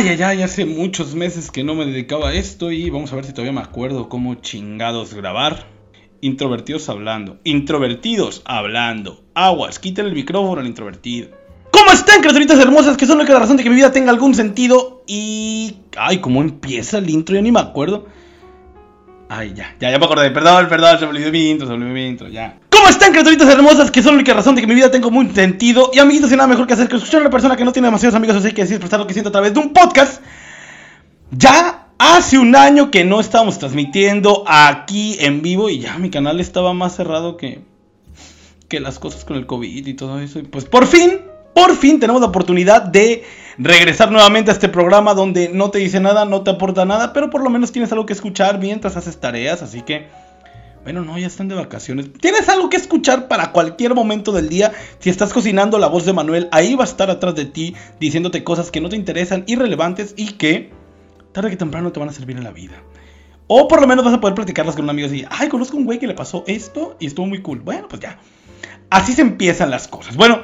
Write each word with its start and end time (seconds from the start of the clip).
Ay, 0.00 0.08
ay, 0.08 0.22
ay, 0.22 0.42
hace 0.42 0.64
muchos 0.64 1.14
meses 1.14 1.50
que 1.50 1.62
no 1.62 1.74
me 1.74 1.84
dedicaba 1.84 2.30
a 2.30 2.32
esto 2.32 2.72
y 2.72 2.88
vamos 2.88 3.12
a 3.12 3.16
ver 3.16 3.26
si 3.26 3.34
todavía 3.34 3.52
me 3.52 3.60
acuerdo 3.60 4.08
cómo 4.08 4.36
chingados 4.36 5.12
grabar. 5.12 5.66
Introvertidos 6.22 6.88
hablando. 6.88 7.36
Introvertidos 7.44 8.40
hablando. 8.46 9.22
Aguas, 9.34 9.78
quiten 9.78 10.06
el 10.06 10.14
micrófono 10.14 10.62
al 10.62 10.66
introvertido. 10.66 11.28
¿Cómo 11.70 11.92
están, 11.92 12.22
criaturitas 12.22 12.58
hermosas? 12.58 12.96
Que 12.96 13.04
son 13.04 13.18
la 13.18 13.24
única 13.24 13.38
razón 13.38 13.58
de 13.58 13.62
que 13.62 13.68
mi 13.68 13.76
vida 13.76 13.92
tenga 13.92 14.10
algún 14.10 14.34
sentido. 14.34 15.04
Y. 15.06 15.76
Ay, 15.98 16.16
¿cómo 16.20 16.40
empieza 16.40 16.96
el 16.96 17.10
intro? 17.10 17.34
Ya 17.34 17.42
ni 17.42 17.52
me 17.52 17.60
acuerdo. 17.60 18.06
Ay, 19.28 19.52
ya, 19.54 19.76
ya, 19.78 19.90
ya 19.90 19.98
me 19.98 20.06
acordé. 20.06 20.30
Perdón, 20.30 20.66
perdón, 20.70 20.98
se 20.98 21.04
me 21.04 21.10
olvidó 21.10 21.30
mi 21.30 21.50
intro, 21.50 21.66
se 21.66 21.72
me 21.74 21.76
olvidó 21.76 21.92
mi 21.92 22.06
intro, 22.06 22.28
ya. 22.28 22.58
¿Cómo 22.80 22.88
están, 22.88 23.10
criaturitas 23.10 23.46
hermosas? 23.46 23.90
Que 23.90 24.02
son 24.02 24.12
la 24.12 24.20
única 24.20 24.32
razón 24.32 24.54
de 24.54 24.62
que 24.62 24.66
mi 24.66 24.74
vida 24.74 24.90
tenga 24.90 25.06
un 25.08 25.34
sentido. 25.34 25.90
Y 25.92 25.98
amiguitos, 25.98 26.30
sin 26.30 26.38
nada 26.38 26.48
mejor 26.48 26.66
que 26.66 26.72
hacer 26.72 26.88
que 26.88 26.96
escuchar 26.96 27.18
a 27.18 27.24
una 27.24 27.30
persona 27.30 27.54
que 27.54 27.62
no 27.62 27.72
tiene 27.72 27.88
demasiados 27.88 28.14
amigos, 28.14 28.36
así 28.36 28.52
que 28.52 28.62
decir 28.62 28.76
expresar 28.76 28.98
lo 28.98 29.06
que 29.06 29.12
siento 29.12 29.28
a 29.28 29.32
través 29.32 29.52
de 29.52 29.60
un 29.60 29.74
podcast. 29.74 30.22
Ya 31.30 31.88
hace 31.98 32.38
un 32.38 32.56
año 32.56 32.90
que 32.90 33.04
no 33.04 33.20
estábamos 33.20 33.58
transmitiendo 33.58 34.44
aquí 34.46 35.18
en 35.20 35.42
vivo 35.42 35.68
y 35.68 35.80
ya 35.80 35.98
mi 35.98 36.08
canal 36.08 36.40
estaba 36.40 36.72
más 36.72 36.96
cerrado 36.96 37.36
que, 37.36 37.60
que 38.66 38.80
las 38.80 38.98
cosas 38.98 39.26
con 39.26 39.36
el 39.36 39.44
COVID 39.44 39.86
y 39.86 39.92
todo 39.92 40.18
eso. 40.18 40.38
Y 40.38 40.44
pues 40.44 40.64
por 40.64 40.86
fin, 40.86 41.20
por 41.54 41.76
fin 41.76 42.00
tenemos 42.00 42.22
la 42.22 42.28
oportunidad 42.28 42.80
de 42.80 43.24
regresar 43.58 44.10
nuevamente 44.10 44.52
a 44.52 44.54
este 44.54 44.70
programa 44.70 45.12
donde 45.12 45.50
no 45.50 45.70
te 45.70 45.80
dice 45.80 46.00
nada, 46.00 46.24
no 46.24 46.44
te 46.44 46.52
aporta 46.52 46.86
nada, 46.86 47.12
pero 47.12 47.28
por 47.28 47.42
lo 47.42 47.50
menos 47.50 47.72
tienes 47.72 47.92
algo 47.92 48.06
que 48.06 48.14
escuchar 48.14 48.58
mientras 48.58 48.96
haces 48.96 49.20
tareas, 49.20 49.60
así 49.60 49.82
que... 49.82 50.29
Bueno, 50.82 51.04
no, 51.04 51.18
ya 51.18 51.26
están 51.26 51.48
de 51.48 51.54
vacaciones. 51.54 52.10
Tienes 52.12 52.48
algo 52.48 52.70
que 52.70 52.76
escuchar 52.76 53.28
para 53.28 53.52
cualquier 53.52 53.94
momento 53.94 54.32
del 54.32 54.48
día. 54.48 54.72
Si 54.98 55.10
estás 55.10 55.32
cocinando 55.32 55.78
la 55.78 55.88
voz 55.88 56.06
de 56.06 56.14
Manuel, 56.14 56.48
ahí 56.52 56.74
va 56.74 56.84
a 56.84 56.86
estar 56.86 57.10
atrás 57.10 57.34
de 57.34 57.44
ti 57.44 57.74
diciéndote 57.98 58.44
cosas 58.44 58.70
que 58.70 58.80
no 58.80 58.88
te 58.88 58.96
interesan, 58.96 59.44
irrelevantes 59.46 60.14
y 60.16 60.32
que 60.32 60.70
tarde 61.32 61.50
que 61.50 61.56
temprano 61.56 61.92
te 61.92 62.00
van 62.00 62.08
a 62.08 62.12
servir 62.12 62.36
en 62.36 62.44
la 62.44 62.50
vida. 62.50 62.82
O 63.46 63.68
por 63.68 63.80
lo 63.80 63.86
menos 63.86 64.04
vas 64.04 64.14
a 64.14 64.20
poder 64.20 64.34
platicarlas 64.34 64.74
con 64.74 64.84
un 64.84 64.90
amigo 64.90 65.08
así. 65.08 65.24
Ay, 65.28 65.48
conozco 65.48 65.76
un 65.76 65.84
güey 65.84 65.98
que 65.98 66.06
le 66.06 66.14
pasó 66.14 66.44
esto 66.46 66.96
y 66.98 67.06
estuvo 67.06 67.26
muy 67.26 67.42
cool. 67.42 67.60
Bueno, 67.60 67.88
pues 67.88 68.00
ya. 68.00 68.18
Así 68.88 69.12
se 69.12 69.22
empiezan 69.22 69.70
las 69.70 69.86
cosas. 69.86 70.16
Bueno, 70.16 70.42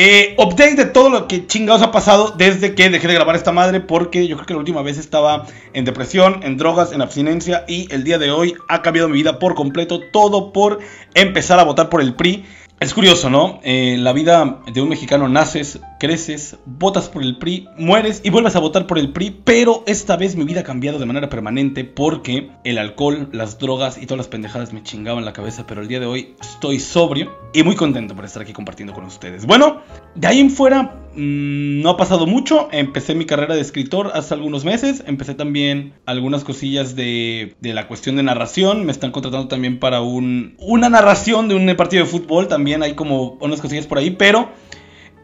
eh, 0.00 0.36
update 0.38 0.76
de 0.76 0.84
todo 0.84 1.10
lo 1.10 1.26
que 1.26 1.48
chingados 1.48 1.82
ha 1.82 1.90
pasado 1.90 2.32
desde 2.38 2.76
que 2.76 2.88
dejé 2.88 3.08
de 3.08 3.14
grabar 3.14 3.34
esta 3.34 3.50
madre. 3.50 3.80
Porque 3.80 4.28
yo 4.28 4.36
creo 4.36 4.46
que 4.46 4.54
la 4.54 4.60
última 4.60 4.82
vez 4.82 4.96
estaba 4.96 5.46
en 5.72 5.84
depresión, 5.84 6.38
en 6.44 6.56
drogas, 6.56 6.92
en 6.92 7.02
abstinencia. 7.02 7.64
Y 7.66 7.92
el 7.92 8.04
día 8.04 8.16
de 8.18 8.30
hoy 8.30 8.54
ha 8.68 8.80
cambiado 8.80 9.08
mi 9.08 9.16
vida 9.16 9.40
por 9.40 9.56
completo. 9.56 10.00
Todo 10.12 10.52
por 10.52 10.78
empezar 11.14 11.58
a 11.58 11.64
votar 11.64 11.88
por 11.88 12.00
el 12.00 12.14
PRI. 12.14 12.44
Es 12.78 12.94
curioso, 12.94 13.28
¿no? 13.28 13.58
Eh, 13.64 13.96
la 13.98 14.12
vida 14.12 14.60
de 14.72 14.80
un 14.80 14.88
mexicano 14.88 15.28
naces, 15.28 15.80
creces, 15.98 16.56
votas 16.64 17.08
por 17.08 17.22
el 17.22 17.38
PRI, 17.38 17.68
mueres 17.76 18.20
y 18.24 18.30
vuelves 18.30 18.56
a 18.56 18.60
votar 18.60 18.86
por 18.86 18.98
el 18.98 19.12
PRI, 19.12 19.40
pero 19.44 19.82
esta 19.86 20.16
vez 20.16 20.36
mi 20.36 20.44
vida 20.44 20.60
ha 20.60 20.64
cambiado 20.64 20.98
de 20.98 21.06
manera 21.06 21.28
permanente 21.28 21.84
porque 21.84 22.50
el 22.64 22.78
alcohol, 22.78 23.28
las 23.32 23.58
drogas 23.58 23.98
y 23.98 24.06
todas 24.06 24.18
las 24.18 24.28
pendejadas 24.28 24.72
me 24.72 24.82
chingaban 24.82 25.24
la 25.24 25.32
cabeza, 25.32 25.66
pero 25.66 25.82
el 25.82 25.88
día 25.88 26.00
de 26.00 26.06
hoy 26.06 26.34
estoy 26.40 26.80
sobrio 26.80 27.32
y 27.52 27.62
muy 27.62 27.76
contento 27.76 28.14
por 28.14 28.24
estar 28.24 28.42
aquí 28.42 28.52
compartiendo 28.52 28.94
con 28.94 29.04
ustedes. 29.04 29.46
Bueno, 29.46 29.82
de 30.14 30.26
ahí 30.26 30.40
en 30.40 30.50
fuera 30.50 30.82
mmm, 31.14 31.80
no 31.80 31.90
ha 31.90 31.96
pasado 31.96 32.26
mucho, 32.26 32.68
empecé 32.72 33.14
mi 33.14 33.24
carrera 33.24 33.54
de 33.54 33.60
escritor 33.60 34.12
hace 34.14 34.34
algunos 34.34 34.64
meses, 34.64 35.02
empecé 35.06 35.34
también 35.34 35.94
algunas 36.06 36.44
cosillas 36.44 36.96
de, 36.96 37.54
de 37.60 37.74
la 37.74 37.88
cuestión 37.88 38.16
de 38.16 38.22
narración, 38.22 38.84
me 38.84 38.92
están 38.92 39.10
contratando 39.10 39.48
también 39.48 39.78
para 39.78 40.00
un, 40.00 40.56
una 40.58 40.88
narración 40.88 41.48
de 41.48 41.54
un 41.54 41.68
partido 41.76 42.04
de 42.04 42.10
fútbol 42.10 42.48
también. 42.48 42.82
Hay 42.82 42.94
como 42.94 43.38
unas 43.40 43.60
cosillas 43.60 43.86
por 43.86 43.98
ahí, 43.98 44.10
pero 44.10 44.50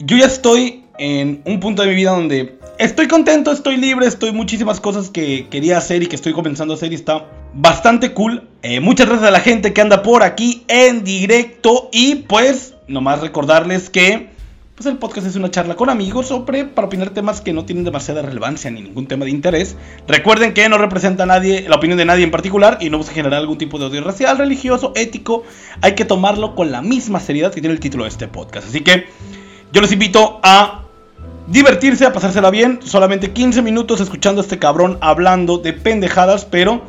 yo 0.01 0.17
ya 0.17 0.27
estoy 0.27 0.85
en 0.99 1.43
un 1.45 1.61
punto 1.61 1.83
de 1.83 1.89
mi 1.89 1.95
vida 1.95 2.11
donde 2.11 2.59
estoy 2.79 3.09
contento, 3.09 3.53
estoy 3.53 3.77
libre, 3.77 4.07
estoy 4.07 4.33
muchísimas 4.33 4.81
cosas 4.81 5.11
que 5.11 5.49
quería 5.49 5.79
hacer 5.79 6.03
y 6.03 6.07
que 6.07 6.17
estoy 6.17 6.33
comenzando 6.33 6.75
a 6.75 6.77
hacer 6.77 6.93
y 6.93 6.97
está 6.97 7.27
bastante 7.55 8.13
cool. 8.13 8.49
Eh, 8.63 8.81
muchas 8.81 9.07
gracias 9.07 9.29
a 9.29 9.33
la 9.33 9.41
gente 9.41 9.73
que 9.73 9.81
anda 9.81 10.03
por 10.03 10.23
aquí 10.23 10.65
en 10.69 11.05
directo 11.05 11.89
y 11.93 12.17
pues 12.17 12.75
nomás 12.87 13.21
recordarles 13.21 13.91
que 13.91 14.35
pues 14.75 14.87
el 14.87 14.97
podcast 14.97 15.29
es 15.29 15.37
una 15.37 15.53
charla 15.53 15.77
con 15.77 15.89
amigos 15.89 16.27
sobre 16.27 16.65
para 16.65 16.89
opinar 16.89 17.11
temas 17.11 17.41
que 17.41 17.53
no 17.53 17.65
tienen 17.65 17.85
demasiada 17.85 18.23
relevancia 18.23 18.73
ni 18.73 18.83
ningún 18.83 19.07
tema 19.07 19.25
de 19.25 19.31
interés. 19.31 19.77
Recuerden 20.09 20.53
que 20.53 20.69
no 20.69 20.79
representa 20.79 21.23
a 21.23 21.27
nadie, 21.27 21.69
la 21.69 21.77
opinión 21.77 21.97
de 21.97 22.05
nadie 22.05 22.25
en 22.25 22.33
particular 22.33 22.79
y 22.81 22.91
no 22.91 22.99
busca 22.99 23.13
generar 23.13 23.39
algún 23.39 23.57
tipo 23.57 23.79
de 23.79 23.85
odio 23.85 24.03
racial, 24.03 24.37
religioso, 24.37 24.93
ético. 24.97 25.45
Hay 25.81 25.95
que 25.95 26.05
tomarlo 26.05 26.57
con 26.57 26.73
la 26.73 26.83
misma 26.83 27.21
seriedad 27.21 27.55
que 27.55 27.61
tiene 27.61 27.75
el 27.75 27.81
título 27.81 28.03
de 28.03 28.11
este 28.11 28.27
podcast. 28.27 28.67
Así 28.67 28.81
que 28.81 29.07
yo 29.75 29.81
les 29.81 29.91
invito 29.91 30.39
a 30.45 30.85
divertirse, 31.49 32.07
a 32.07 32.13
pasársela 32.13 32.51
bien. 32.51 32.79
Solamente 32.85 33.33
15 33.33 33.61
minutos 33.61 34.01
escuchando 34.01 34.41
a 34.41 34.45
este 34.45 34.61
cabrón 34.61 34.99
hablando 35.01 35.59
de 35.59 35.73
pendejadas, 35.73 36.45
pero 36.45 36.81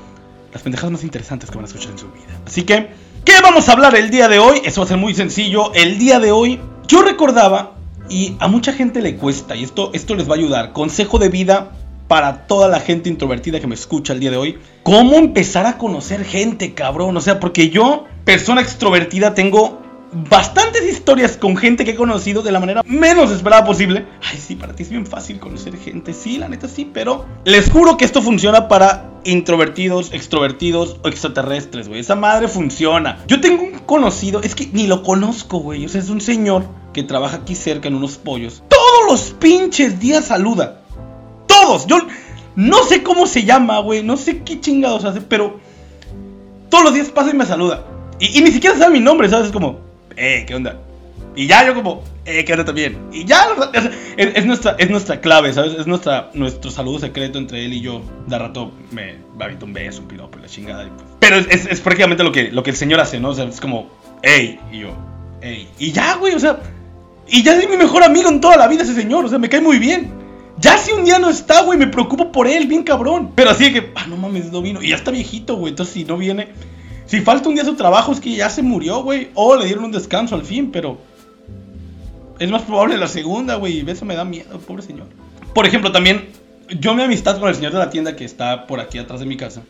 las 0.54 0.62
pendejadas 0.62 0.92
más 0.92 1.04
interesantes 1.04 1.50
que 1.50 1.56
van 1.56 1.66
a 1.66 1.68
escuchar 1.68 1.94
en 1.94 1.98
su 1.98 2.12
vida. 2.12 2.40
Así 2.46 2.62
que, 2.62 2.92
¿qué 3.26 3.34
vamos 3.42 3.68
a 3.68 3.72
hablar 3.72 3.96
el 3.96 4.12
día 4.12 4.28
de 4.28 4.38
hoy? 4.38 4.62
Eso 4.64 4.82
va 4.82 4.86
a 4.86 4.88
ser 4.88 4.98
muy 4.98 5.16
sencillo. 5.16 5.74
El 5.74 5.98
día 5.98 6.20
de 6.20 6.32
hoy 6.32 6.60
yo 6.88 7.02
recordaba 7.02 7.72
y 8.08 8.36
a 8.40 8.48
mucha 8.48 8.72
gente 8.72 9.02
le 9.02 9.16
cuesta, 9.16 9.56
y 9.56 9.64
esto, 9.64 9.90
esto 9.96 10.14
les 10.14 10.30
va 10.30 10.36
a 10.36 10.38
ayudar. 10.38 10.72
Consejo 10.72 11.18
de 11.18 11.30
vida 11.30 11.72
para 12.08 12.46
toda 12.46 12.68
la 12.68 12.80
gente 12.80 13.10
introvertida 13.10 13.60
que 13.60 13.66
me 13.66 13.74
escucha 13.74 14.14
el 14.14 14.20
día 14.20 14.30
de 14.30 14.38
hoy. 14.38 14.60
¿Cómo 14.84 15.16
empezar 15.16 15.66
a 15.66 15.80
conocer 15.80 16.24
gente, 16.24 16.76
cabrón? 16.76 17.18
O 17.18 17.22
sea, 17.22 17.40
porque 17.40 17.72
yo, 17.72 18.06
persona 18.26 18.62
extrovertida, 18.62 19.34
tengo 19.34 19.85
bastantes 20.30 20.90
historias 20.90 21.36
con 21.36 21.58
gente 21.58 21.84
que 21.84 21.92
he 21.92 21.96
conocido 21.96 22.42
de 22.42 22.52
la 22.52 22.60
manera 22.60 22.82
menos 22.86 23.32
esperada 23.32 23.66
posible. 23.66 24.06
Ay, 24.24 24.40
sí, 24.40 24.56
para 24.56 24.74
ti 24.74 24.84
es 24.84 24.90
bien 24.90 25.06
fácil 25.06 25.40
conocer 25.40 25.78
gente. 25.78 26.14
Sí, 26.14 26.38
la 26.38 26.48
neta 26.48 26.68
sí, 26.68 26.90
pero 26.92 27.26
les 27.44 27.70
juro 27.70 27.98
que 27.98 28.06
esto 28.06 28.22
funciona 28.22 28.68
para 28.70 29.12
introvertidos, 29.26 30.14
extrovertidos 30.14 30.98
o 31.04 31.10
extraterrestres, 31.10 31.90
güey. 31.90 32.00
Esa 32.00 32.16
madre 32.16 32.48
funciona. 32.48 33.20
Yo 33.28 33.42
tengo 33.42 33.64
un 33.64 33.80
conocido, 33.80 34.42
es 34.42 34.56
que 34.56 34.70
ni 34.72 34.88
lo 34.88 35.04
conozco, 35.04 35.58
güey. 35.58 35.86
O 35.86 35.90
sea, 35.90 36.00
es 36.00 36.10
un 36.10 36.22
señor 36.22 36.66
que 36.94 37.04
trabaja 37.04 37.38
aquí 37.38 37.56
cerca 37.56 37.90
en 37.90 37.96
unos 37.96 38.18
pollos. 38.18 38.64
Todos 38.70 39.12
los 39.12 39.32
pinches 39.32 40.00
días 40.00 40.26
saluda. 40.26 40.82
Todos. 41.48 41.88
Yo 41.88 41.98
no 42.56 42.84
sé 42.84 43.04
cómo 43.04 43.28
se 43.28 43.44
llama, 43.44 43.80
güey. 43.80 44.02
No 44.02 44.16
sé 44.16 44.44
qué 44.44 44.62
chingados 44.62 45.04
hace, 45.04 45.20
pero 45.20 45.60
todos 46.70 46.86
los 46.86 46.94
días 46.94 47.10
pasa 47.10 47.32
y 47.32 47.34
me 47.34 47.46
saluda. 47.46 47.86
Y, 48.20 48.40
y 48.40 48.42
ni 48.44 48.52
siquiera 48.52 48.78
sabe 48.78 48.94
mi 48.94 49.02
nombre, 49.02 49.28
¿sabes? 49.28 49.48
Es 49.48 49.52
como, 49.52 49.85
eh, 50.16 50.46
¿qué 50.48 50.56
onda? 50.56 50.80
Y 51.36 51.48
ya 51.48 51.66
yo 51.66 51.76
como, 51.76 52.04
eh, 52.26 52.46
¿qué 52.46 52.54
onda 52.54 52.64
también? 52.64 52.98
Y 53.12 53.26
ya, 53.26 53.48
es, 53.74 53.90
es, 54.36 54.46
nuestra, 54.46 54.76
es 54.80 54.90
nuestra 54.90 55.20
clave, 55.20 55.52
¿sabes? 55.52 55.74
Es 55.74 55.86
nuestra, 55.86 56.30
nuestro 56.34 56.72
saludo 56.72 57.00
secreto 57.00 57.38
entre 57.38 57.66
él 57.66 57.74
y 57.74 57.82
yo. 57.82 58.02
De 58.26 58.40
rato 58.40 58.72
me 58.92 59.16
avito 59.40 59.66
un 59.66 59.74
beso, 59.74 60.02
un 60.02 60.08
piropo, 60.08 60.40
la 60.40 60.48
chingada. 60.48 60.88
Pues. 60.88 61.04
Pero 61.20 61.36
es, 61.36 61.66
es, 61.66 61.82
prácticamente 61.82 62.24
lo 62.24 62.32
que, 62.32 62.52
lo 62.52 62.64
que 62.64 62.70
el 62.70 62.76
señor 62.78 63.02
hace, 63.02 63.20
¿no? 63.20 63.30
O 63.30 63.34
sea, 63.34 63.46
es 63.46 63.60
como, 63.60 63.90
hey, 64.24 64.60
y 64.72 64.80
yo, 64.80 64.96
hey. 65.42 65.68
Y 65.78 65.92
ya, 65.92 66.16
güey, 66.16 66.34
o 66.36 66.40
sea, 66.40 66.60
y 67.28 67.44
ya 67.44 67.58
es 67.58 67.70
mi 67.70 67.76
mejor 67.76 68.04
amigo 68.04 68.30
en 68.30 68.40
toda 68.40 68.56
la 68.56 68.68
vida 68.68 68.84
ese 68.84 68.96
señor, 68.96 69.26
o 69.26 69.28
sea, 69.28 69.38
me 69.38 69.50
cae 69.50 69.62
muy 69.62 69.78
bien. 69.78 70.14
Ya 70.58 70.78
si 70.78 70.94
un 70.94 71.04
día 71.04 71.20
no 71.20 71.30
está, 71.30 71.64
güey, 71.64 71.78
me 71.78 71.88
preocupo 71.88 72.32
por 72.32 72.48
él, 72.48 72.66
bien 72.68 72.84
cabrón. 72.84 73.34
Pero 73.36 73.50
así 73.50 73.74
que, 73.74 73.92
ah, 73.96 74.06
no 74.08 74.16
mames, 74.16 74.54
no 74.54 74.62
vino. 74.62 74.82
Y 74.82 74.92
ya 74.92 74.96
está 74.96 75.12
viejito, 75.12 75.58
güey, 75.58 75.72
entonces 75.72 75.94
si 75.94 76.06
no 76.06 76.18
viene... 76.18 76.48
Si 77.06 77.22
falta 77.22 77.50
un 77.50 77.56
día 77.56 77.64
su 77.64 77.76
trabajo 77.76 78.12
es 78.12 78.20
que 78.20 78.36
ya 78.36 78.50
se 78.50 78.62
murió, 78.62 79.04
güey. 79.04 79.30
O 79.36 79.56
le 79.56 79.66
dieron 79.66 79.86
un 79.86 79.92
descanso 79.92 80.36
al 80.36 80.44
fin, 80.44 80.72
pero... 80.72 80.98
Es 82.40 82.52
más 82.52 82.64
probable 82.64 82.98
la 82.98 83.08
segunda, 83.08 83.56
güey. 83.56 83.80
Y 83.80 83.90
eso 83.90 84.06
me 84.06 84.16
da 84.16 84.26
miedo, 84.26 84.60
pobre 84.60 84.84
señor. 84.84 85.08
Por 85.54 85.66
ejemplo, 85.66 85.92
también... 85.92 86.30
Yo 86.80 86.96
mi 86.96 87.04
amistad 87.04 87.40
con 87.40 87.48
el 87.48 87.56
señor 87.56 87.74
de 87.74 87.80
la 87.80 87.92
tienda 87.92 88.16
que 88.16 88.26
está 88.26 88.66
por 88.66 88.80
aquí 88.80 88.98
atrás 88.98 89.20
de 89.20 89.28
mi 89.28 89.38
casa. 89.38 89.62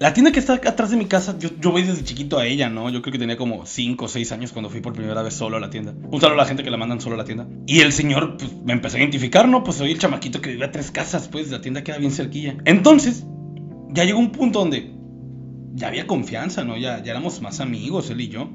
La 0.00 0.12
tienda 0.12 0.32
que 0.32 0.40
está 0.40 0.54
atrás 0.54 0.90
de 0.90 0.96
mi 0.96 1.06
casa, 1.06 1.36
yo, 1.38 1.50
yo 1.60 1.70
voy 1.70 1.82
desde 1.84 2.02
chiquito 2.02 2.38
a 2.38 2.46
ella, 2.46 2.68
¿no? 2.68 2.90
Yo 2.90 3.00
creo 3.00 3.12
que 3.12 3.18
tenía 3.20 3.36
como 3.36 3.64
5 3.64 4.04
o 4.04 4.08
6 4.08 4.32
años 4.32 4.50
cuando 4.50 4.68
fui 4.68 4.80
por 4.80 4.92
primera 4.92 5.22
vez 5.22 5.34
solo 5.34 5.56
a 5.56 5.60
la 5.60 5.70
tienda. 5.70 5.94
Un 6.10 6.20
saludo 6.20 6.34
a 6.34 6.42
la 6.42 6.46
gente 6.46 6.64
que 6.64 6.70
la 6.70 6.76
mandan 6.76 7.00
solo 7.00 7.14
a 7.14 7.18
la 7.18 7.24
tienda. 7.24 7.46
Y 7.68 7.78
el 7.78 7.92
señor, 7.92 8.36
pues, 8.36 8.52
me 8.64 8.72
empezó 8.72 8.96
a 8.96 9.00
identificar, 9.00 9.46
¿no? 9.46 9.62
Pues 9.62 9.76
soy 9.76 9.92
el 9.92 9.98
chamaquito 10.00 10.40
que 10.40 10.50
vive 10.50 10.64
a 10.64 10.72
tres 10.72 10.90
casas, 10.90 11.28
pues 11.28 11.52
la 11.52 11.60
tienda 11.60 11.84
queda 11.84 11.98
bien 11.98 12.10
cerquilla. 12.10 12.56
Entonces, 12.64 13.24
ya 13.90 14.04
llegó 14.04 14.18
un 14.18 14.32
punto 14.32 14.58
donde 14.58 14.93
ya 15.74 15.88
había 15.88 16.06
confianza, 16.06 16.64
¿no? 16.64 16.76
Ya, 16.76 17.02
ya 17.02 17.12
éramos 17.12 17.42
más 17.42 17.60
amigos, 17.60 18.10
él 18.10 18.20
y 18.20 18.28
yo. 18.28 18.48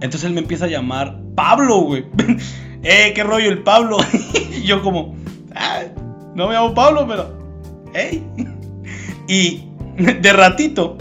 Entonces 0.00 0.24
él 0.24 0.32
me 0.32 0.40
empieza 0.40 0.64
a 0.64 0.68
llamar 0.68 1.20
Pablo, 1.34 1.80
güey. 1.80 2.06
eh, 2.82 3.12
qué 3.14 3.22
rollo 3.22 3.48
el 3.50 3.62
Pablo. 3.62 3.98
y 4.56 4.62
yo 4.62 4.82
como, 4.82 5.16
ah, 5.54 5.82
no 6.34 6.48
me 6.48 6.54
llamo 6.54 6.74
Pablo, 6.74 7.06
pero, 7.06 7.38
hey. 7.94 8.24
y 9.28 9.64
de 9.98 10.32
ratito, 10.32 10.96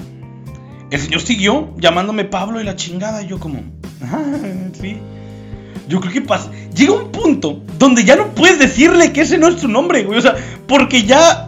el 0.91 0.99
señor 0.99 1.21
siguió 1.21 1.73
llamándome 1.77 2.25
Pablo 2.25 2.59
y 2.59 2.63
la 2.63 2.75
chingada. 2.75 3.21
Y 3.21 3.27
yo 3.27 3.39
como, 3.39 3.61
ah, 4.03 4.23
sí. 4.73 4.97
Yo 5.87 6.01
creo 6.01 6.11
que 6.11 6.21
pasa. 6.21 6.51
Llega 6.75 6.91
un 6.91 7.11
punto 7.11 7.63
donde 7.79 8.03
ya 8.03 8.17
no 8.17 8.35
puedes 8.35 8.59
decirle 8.59 9.13
que 9.13 9.21
ese 9.21 9.37
no 9.37 9.47
es 9.47 9.57
tu 9.57 9.69
nombre, 9.69 10.03
güey. 10.03 10.19
O 10.19 10.21
sea, 10.21 10.35
porque 10.67 11.03
ya. 11.03 11.47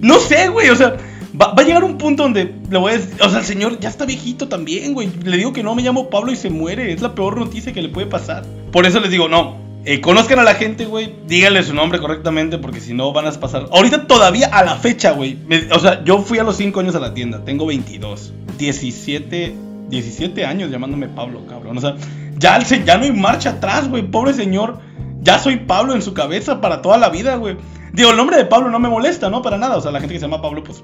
No 0.00 0.20
sé, 0.20 0.48
güey. 0.48 0.68
O 0.68 0.76
sea, 0.76 0.96
va, 1.40 1.52
a 1.56 1.62
llegar 1.62 1.84
un 1.84 1.98
punto 1.98 2.22
donde 2.22 2.54
le 2.70 2.78
voy 2.78 2.92
a 2.92 2.98
decir. 2.98 3.22
O 3.22 3.28
sea, 3.28 3.40
el 3.40 3.44
señor 3.44 3.80
ya 3.80 3.88
está 3.88 4.04
viejito 4.04 4.48
también, 4.48 4.94
güey. 4.94 5.10
Le 5.22 5.36
digo 5.36 5.52
que 5.52 5.62
no 5.62 5.74
me 5.74 5.82
llamo 5.82 6.10
Pablo 6.10 6.32
y 6.32 6.36
se 6.36 6.50
muere. 6.50 6.92
Es 6.92 7.02
la 7.02 7.14
peor 7.14 7.38
noticia 7.38 7.72
que 7.72 7.82
le 7.82 7.88
puede 7.88 8.06
pasar. 8.06 8.44
Por 8.72 8.86
eso 8.86 9.00
les 9.00 9.10
digo, 9.10 9.28
no. 9.28 9.62
Eh, 9.86 10.00
conozcan 10.00 10.38
a 10.38 10.44
la 10.44 10.54
gente, 10.54 10.86
güey. 10.86 11.14
Díganle 11.26 11.62
su 11.62 11.74
nombre 11.74 11.98
correctamente 11.98 12.58
porque 12.58 12.80
si 12.80 12.94
no 12.94 13.12
van 13.12 13.26
a 13.26 13.32
pasar. 13.32 13.66
Ahorita 13.70 14.06
todavía 14.06 14.46
a 14.46 14.64
la 14.64 14.76
fecha, 14.76 15.12
güey. 15.12 15.38
O 15.72 15.78
sea, 15.78 16.02
yo 16.04 16.18
fui 16.22 16.38
a 16.38 16.44
los 16.44 16.56
5 16.56 16.80
años 16.80 16.94
a 16.94 17.00
la 17.00 17.12
tienda. 17.12 17.44
Tengo 17.44 17.66
22. 17.66 18.32
17, 18.56 19.54
17 19.88 20.46
años 20.46 20.70
llamándome 20.70 21.08
Pablo, 21.08 21.44
cabrón. 21.46 21.76
O 21.76 21.80
sea, 21.80 21.96
ya, 22.38 22.58
ya 22.60 22.96
no 22.96 23.04
hay 23.04 23.12
marcha 23.12 23.50
atrás, 23.50 23.88
güey. 23.88 24.02
Pobre 24.02 24.32
señor. 24.32 24.78
Ya 25.20 25.38
soy 25.38 25.56
Pablo 25.56 25.94
en 25.94 26.02
su 26.02 26.14
cabeza 26.14 26.60
para 26.60 26.80
toda 26.82 26.96
la 26.96 27.08
vida, 27.08 27.36
güey. 27.36 27.56
Digo, 27.92 28.10
el 28.10 28.16
nombre 28.16 28.36
de 28.36 28.44
Pablo 28.44 28.70
no 28.70 28.78
me 28.78 28.88
molesta, 28.88 29.30
¿no? 29.30 29.42
Para 29.42 29.58
nada. 29.58 29.76
O 29.76 29.80
sea, 29.80 29.90
la 29.90 30.00
gente 30.00 30.14
que 30.14 30.20
se 30.20 30.26
llama 30.26 30.42
Pablo, 30.42 30.64
pues, 30.64 30.82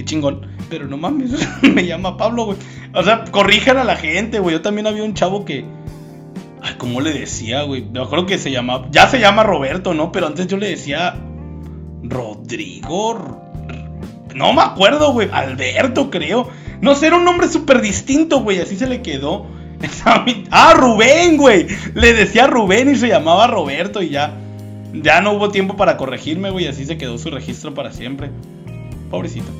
qué 0.00 0.04
chingón. 0.04 0.46
Pero 0.68 0.86
no 0.86 0.96
mames, 0.96 1.32
me 1.62 1.86
llama 1.86 2.16
Pablo, 2.16 2.46
güey. 2.46 2.58
O 2.94 3.02
sea, 3.02 3.24
corrijan 3.30 3.76
a 3.76 3.84
la 3.84 3.96
gente, 3.96 4.38
güey. 4.38 4.54
Yo 4.54 4.62
también 4.62 4.86
había 4.86 5.04
un 5.04 5.14
chavo 5.14 5.44
que 5.44 5.64
Ay, 6.62 6.74
¿cómo 6.76 7.00
le 7.00 7.12
decía, 7.12 7.62
güey? 7.62 7.82
Me 7.82 8.02
acuerdo 8.02 8.26
que 8.26 8.38
se 8.38 8.50
llamaba. 8.50 8.88
Ya 8.90 9.08
se 9.08 9.18
llama 9.18 9.42
Roberto, 9.42 9.94
¿no? 9.94 10.12
Pero 10.12 10.26
antes 10.26 10.46
yo 10.46 10.56
le 10.56 10.68
decía. 10.68 11.16
Rodrigo. 12.02 13.40
No 14.34 14.52
me 14.52 14.62
acuerdo, 14.62 15.12
güey. 15.12 15.28
Alberto, 15.32 16.10
creo. 16.10 16.48
No 16.80 16.94
sé, 16.94 17.08
era 17.08 17.16
un 17.16 17.24
nombre 17.24 17.48
súper 17.48 17.80
distinto, 17.80 18.40
güey. 18.40 18.60
Así 18.60 18.76
se 18.76 18.86
le 18.86 19.02
quedó. 19.02 19.46
Ah, 20.50 20.74
Rubén, 20.74 21.38
güey. 21.38 21.66
Le 21.94 22.12
decía 22.12 22.46
Rubén 22.46 22.90
y 22.90 22.96
se 22.96 23.08
llamaba 23.08 23.46
Roberto 23.46 24.02
y 24.02 24.10
ya. 24.10 24.36
Ya 24.92 25.22
no 25.22 25.32
hubo 25.32 25.50
tiempo 25.50 25.76
para 25.76 25.96
corregirme, 25.96 26.50
güey. 26.50 26.66
Así 26.66 26.84
se 26.84 26.98
quedó 26.98 27.16
su 27.16 27.30
registro 27.30 27.72
para 27.72 27.90
siempre. 27.90 28.30
Pobrecito. 29.10 29.50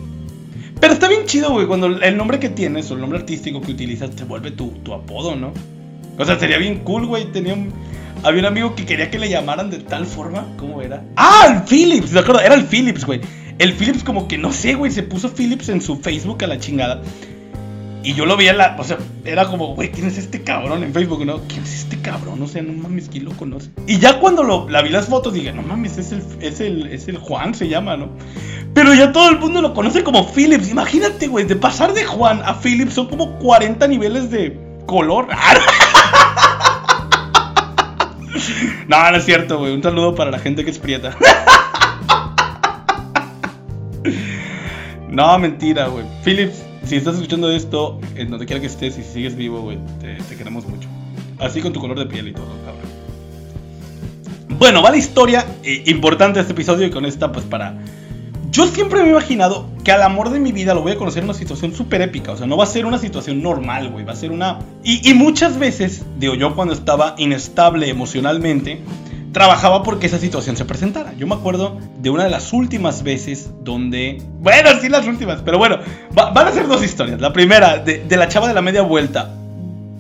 Pero 0.81 0.95
está 0.95 1.09
bien 1.09 1.27
chido, 1.27 1.51
güey. 1.51 1.67
Cuando 1.67 1.87
el 1.87 2.17
nombre 2.17 2.39
que 2.39 2.49
tienes 2.49 2.91
o 2.91 2.95
el 2.95 3.01
nombre 3.01 3.19
artístico 3.19 3.61
que 3.61 3.73
utilizas 3.73 4.11
te 4.11 4.25
vuelve 4.25 4.51
tu, 4.51 4.69
tu 4.83 4.95
apodo, 4.95 5.37
¿no? 5.37 5.53
O 6.19 6.25
sea, 6.25 6.39
sería 6.39 6.59
bien 6.59 6.81
cool, 6.81 7.07
güey. 7.07 7.31
Tenía 7.33 7.55
un... 7.55 7.73
Había 8.23 8.41
un 8.41 8.47
amigo 8.47 8.75
que 8.75 8.85
quería 8.85 9.11
que 9.11 9.19
le 9.19 9.29
llamaran 9.29 9.71
de 9.71 9.79
tal 9.79 10.07
forma. 10.07 10.47
¿Cómo 10.59 10.83
era? 10.83 11.03
¡Ah! 11.17 11.47
El 11.49 11.63
Philips, 11.63 12.13
¿de 12.13 12.21
acuerdo? 12.21 12.41
Era 12.41 12.55
el 12.55 12.65
Philips, 12.65 13.05
güey. 13.05 13.21
El 13.59 13.73
Philips, 13.73 14.03
como 14.03 14.29
que 14.29 14.39
no 14.39 14.53
sé, 14.53 14.75
güey. 14.75 14.91
Se 14.91 15.03
puso 15.03 15.31
Philips 15.31 15.69
en 15.69 15.81
su 15.81 15.97
Facebook 15.97 16.43
a 16.45 16.47
la 16.47 16.59
chingada. 16.59 17.03
Y 18.03 18.15
yo 18.15 18.25
lo 18.25 18.41
en 18.41 18.57
la. 18.57 18.77
O 18.79 18.85
sea, 18.85 18.99
era 19.25 19.47
como, 19.47 19.75
güey, 19.75 19.91
¿quién 19.91 20.07
es 20.07 20.17
este 20.17 20.43
cabrón 20.43 20.83
en 20.83 20.93
Facebook? 20.95 21.25
No, 21.27 21.41
¿quién 21.49 21.63
es 21.63 21.81
este 21.81 22.01
cabrón? 22.01 22.43
O 22.43 22.49
sea, 22.49 22.63
no 22.63 22.73
mames, 22.73 23.09
¿quién 23.11 23.27
lo 23.27 23.33
conoce? 23.33 23.71
Y 23.87 23.99
ya 23.99 24.19
cuando 24.19 24.43
lo, 24.43 24.69
la 24.71 24.81
vi 24.81 24.89
las 24.89 25.07
fotos, 25.07 25.35
dije, 25.35 25.53
no 25.53 25.63
mames, 25.63 25.99
es 25.99 26.13
el, 26.13 26.23
es 26.41 26.61
el, 26.61 26.87
es 26.87 27.09
el 27.09 27.19
Juan, 27.19 27.55
se 27.55 27.69
llama, 27.69 27.99
¿no? 27.99 28.09
Pero 28.75 28.95
ya 28.95 29.13
todo 29.13 29.31
el 29.31 29.39
mundo 29.39 29.61
lo 29.61 29.75
conoce 29.75 30.05
como 30.05 30.31
Philips. 30.33 30.71
Imagínate, 30.71 31.27
güey, 31.27 31.45
de 31.45 31.57
pasar 31.57 31.93
de 31.93 32.05
Juan 32.05 32.43
a 32.45 32.55
Philips 32.55 32.95
son 32.95 33.09
como 33.09 33.39
40 33.39 33.87
niveles 33.89 34.31
de 34.31 34.59
color. 34.87 35.29
No, 38.89 39.09
no 39.09 39.17
es 39.19 39.25
cierto, 39.25 39.59
güey. 39.59 39.73
Un 39.73 39.85
saludo 39.85 40.17
para 40.17 40.33
la 40.33 40.41
gente 40.41 40.65
que 40.65 40.71
es 40.71 40.79
prieta. 40.79 41.17
No, 45.11 45.37
mentira, 45.41 45.89
güey. 45.89 46.05
Philips, 46.25 46.63
si 46.85 46.95
estás 46.95 47.17
escuchando 47.17 47.51
esto, 47.51 48.01
en 48.15 48.31
donde 48.31 48.47
quiera 48.47 48.61
que 48.61 48.69
estés 48.69 48.97
y 48.97 49.03
si 49.03 49.13
sigues 49.13 49.35
vivo, 49.35 49.61
güey, 49.61 49.77
te, 50.01 50.37
queremos 50.37 50.67
mucho. 50.67 50.89
Así 51.41 51.61
con 51.61 51.73
tu 51.73 51.81
color 51.81 51.99
de 51.99 52.07
piel 52.07 52.29
y 52.29 52.33
todo, 52.33 52.47
cabrón. 52.65 52.89
Bueno, 54.51 54.83
va 54.83 54.91
la 54.91 54.99
historia 54.99 55.45
eh, 55.65 55.83
importante 55.87 56.39
de 56.39 56.43
este 56.43 56.53
episodio 56.53 56.87
y 56.87 56.91
con 56.91 57.05
esta, 57.05 57.33
pues 57.33 57.45
para 57.45 57.75
yo 58.51 58.67
siempre 58.67 59.01
me 59.01 59.09
he 59.09 59.11
imaginado 59.11 59.69
que 59.85 59.93
al 59.93 60.03
amor 60.03 60.31
de 60.31 60.41
mi 60.41 60.51
vida 60.51 60.75
lo 60.75 60.83
voy 60.83 60.93
a 60.93 60.97
conocer 60.97 61.23
en 61.23 61.29
una 61.29 61.39
situación 61.39 61.73
súper 61.73 62.03
épica. 62.03 62.33
O 62.33 62.37
sea, 62.37 62.47
no 62.47 62.57
va 62.57 62.65
a 62.65 62.67
ser 62.67 62.85
una 62.85 62.99
situación 62.99 63.43
normal, 63.43 63.91
güey. 63.91 64.05
Va 64.05 64.13
a 64.13 64.17
ser 64.17 64.33
una. 64.33 64.59
Y, 64.83 65.15
muchas 65.15 65.59
veces, 65.59 66.05
digo, 66.19 66.35
yo 66.35 66.55
cuando 66.57 66.75
estaba 66.75 67.15
inestable 67.19 67.89
emocionalmente, 67.89 68.83
trabajaba 69.33 69.85
porque 69.85 70.07
esa 70.07 70.19
situación 70.19 70.57
se 70.57 70.65
presentara. 70.65 71.15
Yo 71.17 71.29
me 71.29 71.37
acuerdo 71.37 71.79
de 71.99 72.11
una 72.11 72.25
de 72.25 72.31
las 72.31 72.53
últimas 72.53 73.05
veces 73.05 73.51
donde. 73.63 74.21
Bueno, 74.41 74.71
sí, 74.81 74.89
las 74.89 75.07
últimas, 75.07 75.43
pero 75.43 75.59
bueno, 75.59 75.79
van 76.13 76.47
a 76.47 76.51
ser 76.51 76.67
dos 76.67 76.83
historias. 76.83 77.21
La 77.21 77.33
primera, 77.33 77.79
de, 77.79 78.05
de, 78.05 78.17
la 78.17 78.27
chava 78.27 78.49
de 78.49 78.55
la 78.55 78.63
media 78.63 78.83
vuelta. 78.83 79.33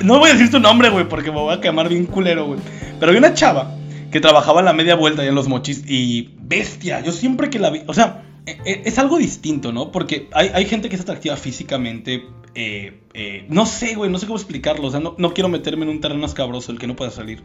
No 0.02 0.18
voy 0.18 0.30
a 0.30 0.32
decir 0.32 0.50
su 0.50 0.58
nombre, 0.58 0.88
güey, 0.88 1.08
porque 1.08 1.30
me 1.30 1.38
voy 1.38 1.54
a 1.54 1.60
quemar 1.60 1.88
bien 1.88 2.06
culero, 2.06 2.46
güey. 2.46 2.58
Pero 2.98 3.10
había 3.10 3.20
una 3.20 3.34
chava 3.34 3.76
que 4.10 4.20
trabajaba 4.20 4.58
en 4.58 4.64
la 4.66 4.72
media 4.72 4.96
vuelta 4.96 5.22
allá 5.22 5.28
en 5.28 5.36
los 5.36 5.46
mochis 5.46 5.84
y 5.86 6.30
bestia. 6.40 7.00
Yo 7.00 7.12
siempre 7.12 7.48
que 7.48 7.60
la 7.60 7.70
vi. 7.70 7.82
O 7.86 7.94
sea 7.94 8.24
es 8.46 8.98
algo 8.98 9.18
distinto, 9.18 9.72
¿no? 9.72 9.92
Porque 9.92 10.28
hay, 10.32 10.64
gente 10.66 10.88
que 10.88 10.96
es 10.96 11.02
atractiva 11.02 11.36
físicamente. 11.36 12.26
Eh, 12.54 13.46
no 13.48 13.66
sé, 13.66 13.94
güey, 13.94 14.10
no 14.10 14.18
sé 14.18 14.26
cómo 14.26 14.38
explicarlo. 14.38 14.88
O 14.88 14.90
sea, 14.90 15.00
no, 15.00 15.34
quiero 15.34 15.48
meterme 15.48 15.84
en 15.84 15.90
un 15.90 16.00
terreno 16.00 16.24
escabroso 16.26 16.72
el 16.72 16.78
que 16.78 16.86
no 16.86 16.96
pueda 16.96 17.10
salir. 17.10 17.42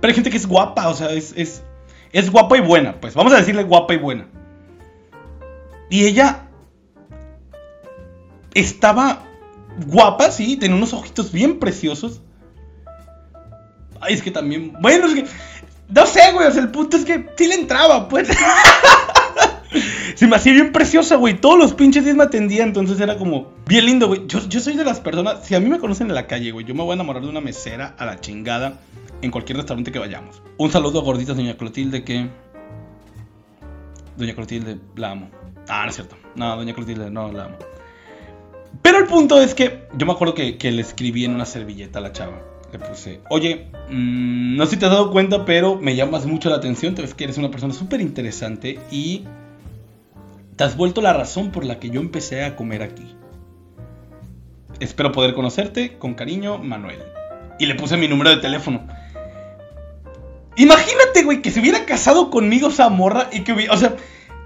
Pero 0.00 0.10
hay 0.10 0.14
gente 0.14 0.30
que 0.30 0.36
es 0.36 0.46
guapa, 0.46 0.88
o 0.88 0.94
sea, 0.94 1.10
es, 1.12 1.34
es, 1.36 1.62
es 2.12 2.30
guapa 2.30 2.56
y 2.56 2.60
buena. 2.60 3.00
Pues 3.00 3.14
vamos 3.14 3.32
a 3.32 3.36
decirle 3.36 3.64
guapa 3.64 3.94
y 3.94 3.98
buena. 3.98 4.28
Y 5.90 6.04
ella 6.04 6.48
estaba 8.54 9.26
guapa, 9.86 10.30
sí, 10.30 10.56
tenía 10.56 10.76
unos 10.76 10.92
ojitos 10.92 11.32
bien 11.32 11.58
preciosos. 11.58 12.22
Ay, 14.00 14.14
es 14.14 14.22
que 14.22 14.30
también. 14.30 14.74
Bueno. 14.80 15.06
No 15.88 16.06
sé, 16.06 16.20
güey, 16.32 16.46
o 16.46 16.52
sea, 16.52 16.62
el 16.62 16.70
punto 16.70 16.96
es 16.96 17.04
que 17.04 17.30
sí 17.36 17.46
le 17.48 17.56
entraba, 17.56 18.08
pues. 18.08 18.28
Se 20.14 20.26
me 20.26 20.36
hacía 20.36 20.52
bien 20.52 20.72
preciosa, 20.72 21.16
güey. 21.16 21.40
Todos 21.40 21.58
los 21.58 21.74
pinches 21.74 22.04
días 22.04 22.16
me 22.16 22.24
atendía, 22.24 22.62
entonces 22.62 23.00
era 23.00 23.16
como 23.16 23.52
bien 23.66 23.86
lindo, 23.86 24.08
güey. 24.08 24.26
Yo, 24.26 24.40
yo 24.48 24.60
soy 24.60 24.76
de 24.76 24.84
las 24.84 25.00
personas, 25.00 25.44
si 25.46 25.54
a 25.54 25.60
mí 25.60 25.68
me 25.68 25.78
conocen 25.78 26.08
en 26.08 26.14
la 26.14 26.26
calle, 26.26 26.52
güey, 26.52 26.66
yo 26.66 26.74
me 26.74 26.82
voy 26.82 26.92
a 26.92 26.94
enamorar 26.94 27.22
de 27.22 27.28
una 27.28 27.40
mesera 27.40 27.94
a 27.98 28.06
la 28.06 28.20
chingada 28.20 28.80
en 29.22 29.30
cualquier 29.30 29.58
restaurante 29.58 29.92
que 29.92 29.98
vayamos. 29.98 30.42
Un 30.56 30.70
saludo 30.70 31.00
a 31.00 31.02
gorditas, 31.02 31.36
doña 31.36 31.56
Clotilde, 31.56 32.04
que... 32.04 32.28
Doña 34.16 34.34
Clotilde, 34.34 34.78
la 34.96 35.12
amo. 35.12 35.30
Ah, 35.68 35.82
no 35.84 35.90
es 35.90 35.94
cierto. 35.94 36.16
No, 36.34 36.56
doña 36.56 36.74
Clotilde, 36.74 37.10
no, 37.10 37.32
la 37.32 37.44
amo. 37.44 37.56
Pero 38.82 38.98
el 38.98 39.06
punto 39.06 39.40
es 39.40 39.54
que 39.54 39.88
yo 39.96 40.06
me 40.06 40.12
acuerdo 40.12 40.34
que, 40.34 40.56
le 40.70 40.80
escribí 40.80 41.24
en 41.24 41.34
una 41.34 41.46
servilleta 41.46 41.98
a 41.98 42.02
la 42.02 42.12
chava. 42.12 42.40
Le 42.72 42.78
puse, 42.78 43.20
oye, 43.30 43.66
mm, 43.90 44.56
no 44.56 44.64
sé 44.64 44.72
si 44.72 44.76
te 44.76 44.86
has 44.86 44.92
dado 44.92 45.10
cuenta, 45.10 45.44
pero 45.44 45.76
me 45.76 45.96
llamas 45.96 46.24
mucho 46.24 46.48
la 46.50 46.56
atención. 46.56 46.94
Te 46.94 47.02
ves 47.02 47.14
que 47.14 47.24
eres 47.24 47.36
una 47.36 47.50
persona 47.50 47.74
súper 47.74 48.00
interesante 48.00 48.78
y 48.90 49.24
te 50.60 50.64
has 50.64 50.76
vuelto 50.76 51.00
la 51.00 51.14
razón 51.14 51.52
por 51.52 51.64
la 51.64 51.80
que 51.80 51.88
yo 51.88 52.02
empecé 52.02 52.44
a 52.44 52.54
comer 52.54 52.82
aquí. 52.82 53.16
Espero 54.78 55.10
poder 55.10 55.32
conocerte. 55.32 55.96
Con 55.96 56.12
cariño, 56.12 56.58
Manuel. 56.58 56.98
Y 57.58 57.64
le 57.64 57.76
puse 57.76 57.96
mi 57.96 58.08
número 58.08 58.28
de 58.28 58.36
teléfono. 58.42 58.86
Imagínate, 60.56 61.22
güey, 61.22 61.40
que 61.40 61.50
se 61.50 61.60
hubiera 61.60 61.86
casado 61.86 62.28
conmigo 62.28 62.68
esa 62.68 62.90
morra 62.90 63.30
y 63.32 63.40
que 63.40 63.54
hubiera. 63.54 63.72
O 63.72 63.78
sea, 63.78 63.96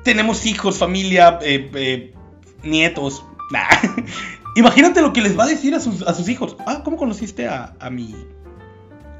tenemos 0.04 0.46
hijos, 0.46 0.78
familia, 0.78 1.40
eh, 1.42 1.68
eh, 1.74 2.14
nietos. 2.62 3.24
Imagínate 4.54 5.02
lo 5.02 5.12
que 5.12 5.20
les 5.20 5.36
va 5.36 5.42
a 5.42 5.48
decir 5.48 5.74
a 5.74 5.80
sus, 5.80 6.28
hijos. 6.28 6.56
Ah, 6.64 6.82
¿cómo 6.84 6.96
conociste 6.96 7.48
a, 7.48 7.74
a 7.80 7.90
mi 7.90 8.14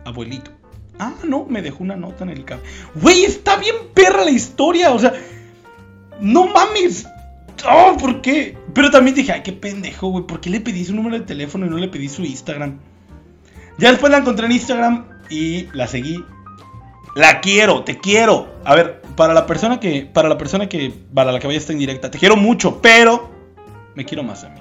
abuelito? 0.05 0.53
Ah, 1.01 1.15
no, 1.25 1.45
me 1.45 1.61
dejó 1.61 1.83
una 1.83 1.97
nota 1.97 2.23
en 2.23 2.31
el 2.31 2.45
café. 2.45 2.63
Güey, 2.95 3.25
está 3.25 3.57
bien 3.57 3.75
perra 3.95 4.25
la 4.25 4.31
historia. 4.31 4.93
O 4.93 4.99
sea, 5.01 5.13
no 6.21 6.47
mames. 6.47 7.06
Oh, 7.68 7.97
¿por 7.99 8.21
qué? 8.21 8.56
Pero 8.75 8.90
también 8.90 9.14
dije, 9.14 9.33
ay, 9.33 9.42
qué 9.42 9.52
pendejo, 9.52 10.09
güey. 10.09 10.26
¿Por 10.26 10.40
qué 10.40 10.50
le 10.50 10.61
pedí 10.61 10.85
su 10.85 10.94
número 10.94 11.18
de 11.18 11.25
teléfono 11.25 11.66
y 11.66 11.71
no 11.71 11.78
le 11.78 11.88
pedí 11.88 12.09
su 12.09 12.23
Instagram? 12.23 12.78
Ya 13.78 13.90
después 13.90 14.11
la 14.11 14.18
encontré 14.18 14.47
en 14.47 14.52
Instagram 14.52 15.06
y 15.30 15.66
la 15.73 15.87
seguí. 15.87 16.25
La 17.14 17.40
quiero, 17.40 17.85
te 17.85 17.99
quiero. 17.99 18.52
A 18.64 18.75
ver, 18.75 19.00
para 19.16 19.35
la 19.35 19.47
persona 19.47 19.78
que, 19.78 20.02
para 20.02 20.28
la 20.28 20.37
persona 20.37 20.68
que, 20.68 20.92
para 21.14 21.33
la 21.33 21.38
que 21.38 21.47
vaya 21.47 21.59
a 21.59 21.61
estar 21.61 21.75
indirecta, 21.75 22.11
te 22.11 22.18
quiero 22.18 22.37
mucho, 22.37 22.83
pero 22.83 23.30
me 23.94 24.04
quiero 24.04 24.23
más 24.23 24.44
a 24.44 24.50
mí. 24.50 24.61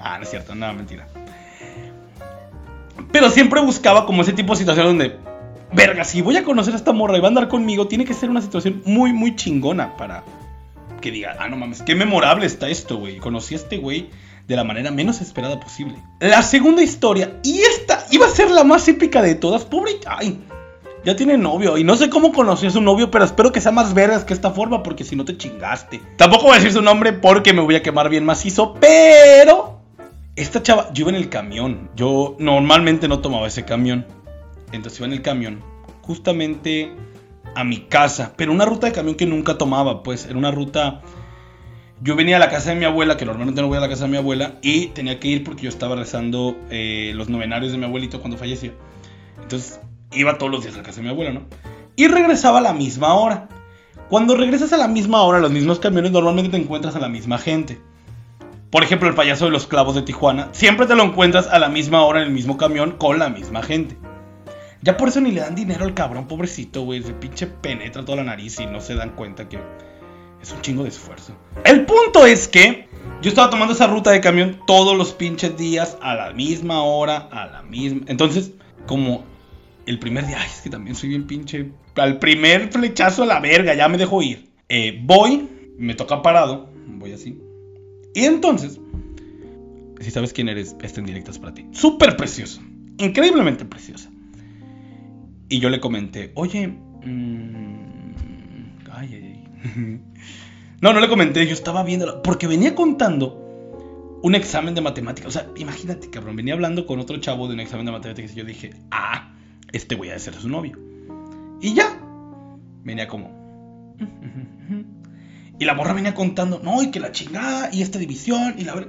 Ah, 0.00 0.16
no 0.16 0.24
es 0.24 0.30
cierto, 0.30 0.54
nada, 0.54 0.72
mentira. 0.72 1.06
Pero 3.12 3.30
siempre 3.30 3.60
buscaba 3.60 4.06
como 4.06 4.22
ese 4.22 4.32
tipo 4.32 4.54
de 4.54 4.58
situación 4.58 4.86
donde 4.86 5.18
verga, 5.72 6.04
si 6.04 6.22
voy 6.22 6.36
a 6.36 6.44
conocer 6.44 6.74
a 6.74 6.76
esta 6.76 6.92
morra 6.92 7.16
y 7.16 7.20
va 7.20 7.26
a 7.26 7.30
andar 7.30 7.48
conmigo, 7.48 7.88
tiene 7.88 8.04
que 8.04 8.14
ser 8.14 8.30
una 8.30 8.42
situación 8.42 8.82
muy, 8.84 9.12
muy 9.12 9.36
chingona 9.36 9.96
para 9.96 10.24
que 11.00 11.10
diga, 11.10 11.36
ah, 11.38 11.48
no 11.48 11.56
mames, 11.56 11.82
qué 11.82 11.94
memorable 11.94 12.46
está 12.46 12.68
esto, 12.68 12.96
güey. 12.96 13.18
Conocí 13.18 13.54
a 13.54 13.58
este 13.58 13.76
güey 13.76 14.08
de 14.46 14.56
la 14.56 14.64
manera 14.64 14.90
menos 14.90 15.20
esperada 15.20 15.60
posible. 15.60 15.96
La 16.20 16.42
segunda 16.42 16.82
historia, 16.82 17.38
y 17.42 17.60
esta 17.60 18.06
iba 18.10 18.26
a 18.26 18.30
ser 18.30 18.50
la 18.50 18.64
más 18.64 18.86
épica 18.88 19.20
de 19.22 19.34
todas, 19.34 19.64
pobre, 19.64 19.92
ay, 20.06 20.38
ya 21.04 21.16
tiene 21.16 21.36
novio, 21.36 21.76
y 21.76 21.84
no 21.84 21.96
sé 21.96 22.08
cómo 22.08 22.32
conoció 22.32 22.68
a 22.68 22.72
su 22.72 22.80
novio, 22.80 23.10
pero 23.10 23.24
espero 23.24 23.52
que 23.52 23.60
sea 23.60 23.72
más 23.72 23.94
vergas 23.94 24.24
que 24.24 24.34
esta 24.34 24.50
forma, 24.50 24.82
porque 24.82 25.04
si 25.04 25.16
no 25.16 25.24
te 25.24 25.36
chingaste. 25.36 26.00
Tampoco 26.16 26.44
voy 26.44 26.52
a 26.52 26.56
decir 26.56 26.72
su 26.72 26.82
nombre 26.82 27.12
porque 27.12 27.52
me 27.52 27.60
voy 27.60 27.74
a 27.74 27.82
quemar 27.82 28.08
bien 28.08 28.24
macizo, 28.24 28.74
pero... 28.74 29.80
Esta 30.34 30.62
chava, 30.62 30.90
yo 30.94 31.02
iba 31.02 31.10
en 31.10 31.16
el 31.16 31.28
camión, 31.28 31.90
yo 31.94 32.36
normalmente 32.38 33.06
no 33.06 33.18
tomaba 33.18 33.46
ese 33.46 33.66
camión. 33.66 34.06
Entonces 34.72 34.98
iba 35.00 35.06
en 35.06 35.12
el 35.12 35.22
camión, 35.22 35.60
justamente 36.02 36.92
a 37.54 37.64
mi 37.64 37.80
casa, 37.80 38.32
pero 38.36 38.52
una 38.52 38.64
ruta 38.64 38.86
de 38.86 38.92
camión 38.92 39.14
que 39.14 39.26
nunca 39.26 39.58
tomaba, 39.58 40.02
pues 40.02 40.26
era 40.26 40.36
una 40.36 40.50
ruta... 40.50 41.02
Yo 42.00 42.16
venía 42.16 42.34
a 42.34 42.40
la 42.40 42.48
casa 42.48 42.70
de 42.70 42.76
mi 42.76 42.84
abuela, 42.84 43.16
que 43.16 43.24
normalmente 43.24 43.62
no 43.62 43.68
voy 43.68 43.76
a 43.76 43.80
la 43.80 43.88
casa 43.88 44.04
de 44.04 44.10
mi 44.10 44.16
abuela, 44.16 44.58
y 44.60 44.88
tenía 44.88 45.20
que 45.20 45.28
ir 45.28 45.44
porque 45.44 45.62
yo 45.62 45.68
estaba 45.68 45.94
rezando 45.94 46.56
eh, 46.68 47.12
los 47.14 47.28
novenarios 47.28 47.70
de 47.70 47.78
mi 47.78 47.84
abuelito 47.84 48.18
cuando 48.20 48.36
falleció. 48.36 48.72
Entonces 49.40 49.78
Iba 50.14 50.36
todos 50.38 50.52
los 50.52 50.62
días 50.62 50.76
a 50.76 50.82
casa 50.82 50.98
de 50.98 51.04
mi 51.04 51.08
abuela, 51.08 51.32
¿no? 51.32 51.42
Y 51.96 52.08
regresaba 52.08 52.58
a 52.58 52.62
la 52.62 52.72
misma 52.72 53.14
hora. 53.14 53.48
Cuando 54.08 54.36
regresas 54.36 54.72
a 54.72 54.76
la 54.76 54.88
misma 54.88 55.22
hora, 55.22 55.38
los 55.38 55.50
mismos 55.50 55.78
camiones 55.78 56.12
normalmente 56.12 56.50
te 56.50 56.56
encuentras 56.58 56.96
a 56.96 57.00
la 57.00 57.08
misma 57.08 57.38
gente. 57.38 57.80
Por 58.70 58.82
ejemplo, 58.82 59.08
el 59.08 59.14
payaso 59.14 59.46
de 59.46 59.50
los 59.50 59.66
clavos 59.66 59.94
de 59.94 60.02
Tijuana, 60.02 60.48
siempre 60.52 60.86
te 60.86 60.94
lo 60.94 61.02
encuentras 61.02 61.46
a 61.46 61.58
la 61.58 61.68
misma 61.68 62.02
hora 62.02 62.20
en 62.20 62.28
el 62.28 62.32
mismo 62.32 62.56
camión 62.56 62.92
con 62.92 63.18
la 63.18 63.30
misma 63.30 63.62
gente. 63.62 63.96
Ya 64.82 64.96
por 64.96 65.08
eso 65.08 65.20
ni 65.20 65.30
le 65.30 65.40
dan 65.40 65.54
dinero 65.54 65.84
al 65.84 65.94
cabrón, 65.94 66.26
pobrecito, 66.26 66.82
güey. 66.82 67.02
Se 67.02 67.14
pinche 67.14 67.46
penetra 67.46 68.04
toda 68.04 68.16
la 68.16 68.24
nariz 68.24 68.58
y 68.58 68.66
no 68.66 68.80
se 68.80 68.94
dan 68.94 69.10
cuenta 69.10 69.48
que 69.48 69.58
es 70.42 70.52
un 70.52 70.60
chingo 70.60 70.82
de 70.82 70.88
esfuerzo. 70.88 71.36
El 71.64 71.86
punto 71.86 72.26
es 72.26 72.48
que 72.48 72.88
yo 73.22 73.28
estaba 73.28 73.48
tomando 73.48 73.74
esa 73.74 73.86
ruta 73.86 74.10
de 74.10 74.20
camión 74.20 74.60
todos 74.66 74.96
los 74.96 75.12
pinches 75.12 75.56
días, 75.56 75.96
a 76.02 76.14
la 76.14 76.32
misma 76.32 76.82
hora, 76.82 77.28
a 77.30 77.46
la 77.46 77.62
misma. 77.62 78.00
Entonces, 78.08 78.52
como 78.86 79.24
el 79.86 80.00
primer 80.00 80.26
día, 80.26 80.38
ay, 80.40 80.48
es 80.52 80.62
que 80.62 80.70
también 80.70 80.96
soy 80.96 81.10
bien 81.10 81.28
pinche. 81.28 81.70
Al 81.94 82.18
primer 82.18 82.72
flechazo 82.72 83.22
a 83.22 83.26
la 83.26 83.38
verga, 83.38 83.74
ya 83.74 83.88
me 83.88 83.98
dejo 83.98 84.20
ir. 84.20 84.48
Eh, 84.68 85.00
voy, 85.04 85.48
me 85.78 85.94
toca 85.94 86.22
parado, 86.22 86.70
voy 86.86 87.12
así. 87.12 87.38
Y 88.14 88.24
entonces, 88.24 88.80
si 90.00 90.10
sabes 90.10 90.32
quién 90.32 90.48
eres, 90.48 90.74
esta 90.82 90.98
en 90.98 91.06
directas 91.06 91.38
para 91.38 91.54
ti. 91.54 91.66
Súper 91.70 92.16
preciosa, 92.16 92.60
increíblemente 92.98 93.64
preciosa. 93.64 94.11
Y 95.52 95.60
yo 95.60 95.68
le 95.68 95.80
comenté, 95.80 96.32
oye, 96.34 96.66
mmm, 96.66 98.14
ay, 98.90 99.44
ay. 99.66 100.00
No, 100.80 100.94
no 100.94 101.00
le 101.00 101.08
comenté, 101.10 101.46
yo 101.46 101.52
estaba 101.52 101.82
viendo, 101.84 102.22
porque 102.22 102.46
venía 102.46 102.74
contando 102.74 104.18
un 104.22 104.34
examen 104.34 104.74
de 104.74 104.80
matemáticas. 104.80 105.28
O 105.28 105.30
sea, 105.30 105.46
imagínate, 105.56 106.08
cabrón, 106.08 106.36
venía 106.36 106.54
hablando 106.54 106.86
con 106.86 107.00
otro 107.00 107.18
chavo 107.18 107.48
de 107.48 107.54
un 107.54 107.60
examen 107.60 107.84
de 107.84 107.92
matemáticas 107.92 108.32
y 108.32 108.36
yo 108.36 108.44
dije, 108.46 108.70
ah, 108.90 109.34
este 109.72 109.94
voy 109.94 110.08
a 110.08 110.18
ser 110.18 110.32
su 110.32 110.48
novio. 110.48 110.78
Y 111.60 111.74
ya, 111.74 112.00
venía 112.82 113.06
como... 113.06 113.94
Y 115.58 115.66
la 115.66 115.74
morra 115.74 115.92
venía 115.92 116.14
contando, 116.14 116.60
no, 116.64 116.82
y 116.82 116.90
que 116.90 116.98
la 116.98 117.12
chingada, 117.12 117.68
y 117.74 117.82
esta 117.82 117.98
división, 117.98 118.54
y 118.56 118.64
la... 118.64 118.86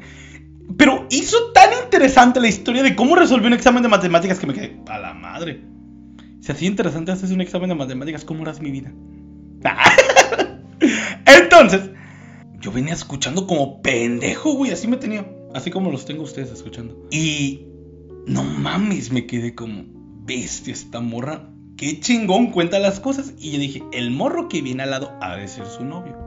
Pero 0.78 1.08
hizo 1.12 1.52
tan 1.52 1.72
interesante 1.84 2.40
la 2.40 2.48
historia 2.48 2.84
de 2.84 2.96
cómo 2.96 3.18
resolvió 3.18 3.48
un 3.48 3.54
examen 3.54 3.84
de 3.84 3.90
matemáticas 3.90 4.40
que 4.40 4.48
me 4.48 4.54
quedé, 4.54 4.80
a 4.88 4.98
la 4.98 5.14
madre. 5.14 5.73
Si 6.44 6.52
así 6.52 6.66
interesante 6.66 7.10
haces 7.10 7.32
un 7.32 7.40
examen 7.40 7.70
de 7.70 7.76
matemáticas, 7.76 8.26
¿cómo 8.26 8.42
harás 8.42 8.60
mi 8.60 8.70
vida? 8.70 8.92
Entonces, 11.26 11.90
yo 12.60 12.70
venía 12.70 12.94
escuchando 12.94 13.48
como 13.48 13.82
pendejo, 13.82 14.52
güey. 14.56 14.72
Así 14.72 14.90
me 14.90 14.98
tenía. 14.98 15.26
Así 15.54 15.72
como 15.72 15.90
los 15.90 16.04
tengo 16.04 16.24
ustedes 16.24 16.52
escuchando. 16.52 17.08
Y 17.12 17.68
no 18.28 18.44
mames, 18.44 19.10
me 19.10 19.26
quedé 19.26 19.56
como 19.56 19.86
bestia 20.26 20.74
esta 20.74 21.00
morra. 21.00 21.50
Qué 21.78 22.02
chingón 22.02 22.52
cuenta 22.52 22.78
las 22.78 23.00
cosas. 23.00 23.36
Y 23.40 23.52
yo 23.52 23.60
dije, 23.60 23.82
el 23.94 24.12
morro 24.12 24.50
que 24.50 24.62
viene 24.62 24.84
al 24.84 24.92
lado 24.92 25.18
ha 25.22 25.38
de 25.38 25.48
ser 25.48 25.66
su 25.66 25.86
novio. 25.86 26.18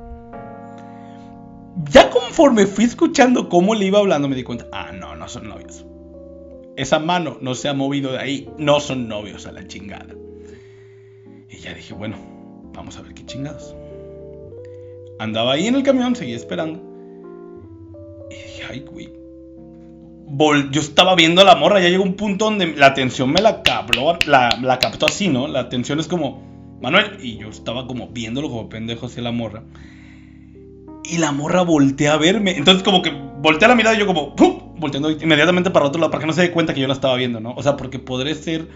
Ya 1.90 2.08
conforme 2.08 2.64
fui 2.64 2.84
escuchando 2.84 3.50
cómo 3.50 3.74
le 3.74 3.84
iba 3.84 3.98
hablando, 3.98 4.28
me 4.28 4.36
di 4.36 4.44
cuenta, 4.44 4.64
ah, 4.72 4.92
no, 4.92 5.14
no 5.14 5.28
son 5.28 5.46
novios. 5.46 5.84
Esa 6.76 6.98
mano 6.98 7.38
no 7.40 7.54
se 7.54 7.68
ha 7.68 7.74
movido 7.74 8.12
de 8.12 8.18
ahí. 8.18 8.48
No 8.58 8.80
son 8.80 9.08
novios 9.08 9.46
a 9.46 9.52
la 9.52 9.66
chingada. 9.66 10.14
Y 11.50 11.56
ya 11.58 11.72
dije, 11.74 11.94
bueno, 11.94 12.16
vamos 12.74 12.96
a 12.98 13.02
ver 13.02 13.14
qué 13.14 13.24
chingados. 13.24 13.74
Andaba 15.18 15.52
ahí 15.52 15.66
en 15.66 15.74
el 15.74 15.82
camión, 15.82 16.14
seguía 16.14 16.36
esperando. 16.36 16.82
Y 18.30 18.34
dije, 18.34 18.62
ay, 18.68 18.80
güey. 18.80 19.10
yo 20.70 20.80
estaba 20.80 21.14
viendo 21.14 21.40
a 21.40 21.44
la 21.44 21.56
morra, 21.56 21.80
ya 21.80 21.88
llegó 21.88 22.02
un 22.02 22.14
punto 22.14 22.44
donde 22.46 22.74
la 22.74 22.86
atención 22.86 23.32
me 23.32 23.40
la 23.40 23.62
la 24.60 24.78
captó 24.78 25.06
así, 25.06 25.28
¿no? 25.28 25.48
La 25.48 25.60
atención 25.60 25.98
es 25.98 26.08
como, 26.08 26.78
Manuel, 26.82 27.18
y 27.22 27.38
yo 27.38 27.48
estaba 27.48 27.86
como 27.86 28.08
viéndolo 28.08 28.50
como 28.50 28.68
pendejo 28.68 29.06
hacia 29.06 29.22
la 29.22 29.32
morra. 29.32 29.62
Y 31.04 31.18
la 31.18 31.32
morra 31.32 31.62
voltea 31.62 32.14
a 32.14 32.18
verme. 32.18 32.56
Entonces 32.56 32.82
como 32.82 33.00
que 33.00 33.12
voltea 33.40 33.68
la 33.68 33.74
mirada 33.74 33.96
y 33.96 33.98
yo 33.98 34.06
como, 34.06 34.34
¡pum! 34.34 34.66
volteando 34.78 35.10
inmediatamente 35.10 35.70
para 35.70 35.86
otro 35.86 36.00
lado 36.00 36.10
para 36.10 36.20
que 36.20 36.26
no 36.26 36.32
se 36.32 36.42
dé 36.42 36.50
cuenta 36.50 36.74
que 36.74 36.80
yo 36.80 36.86
la 36.86 36.94
estaba 36.94 37.16
viendo, 37.16 37.40
¿no? 37.40 37.54
O 37.56 37.62
sea, 37.62 37.76
porque 37.76 37.98
podré 37.98 38.34
ser 38.34 38.68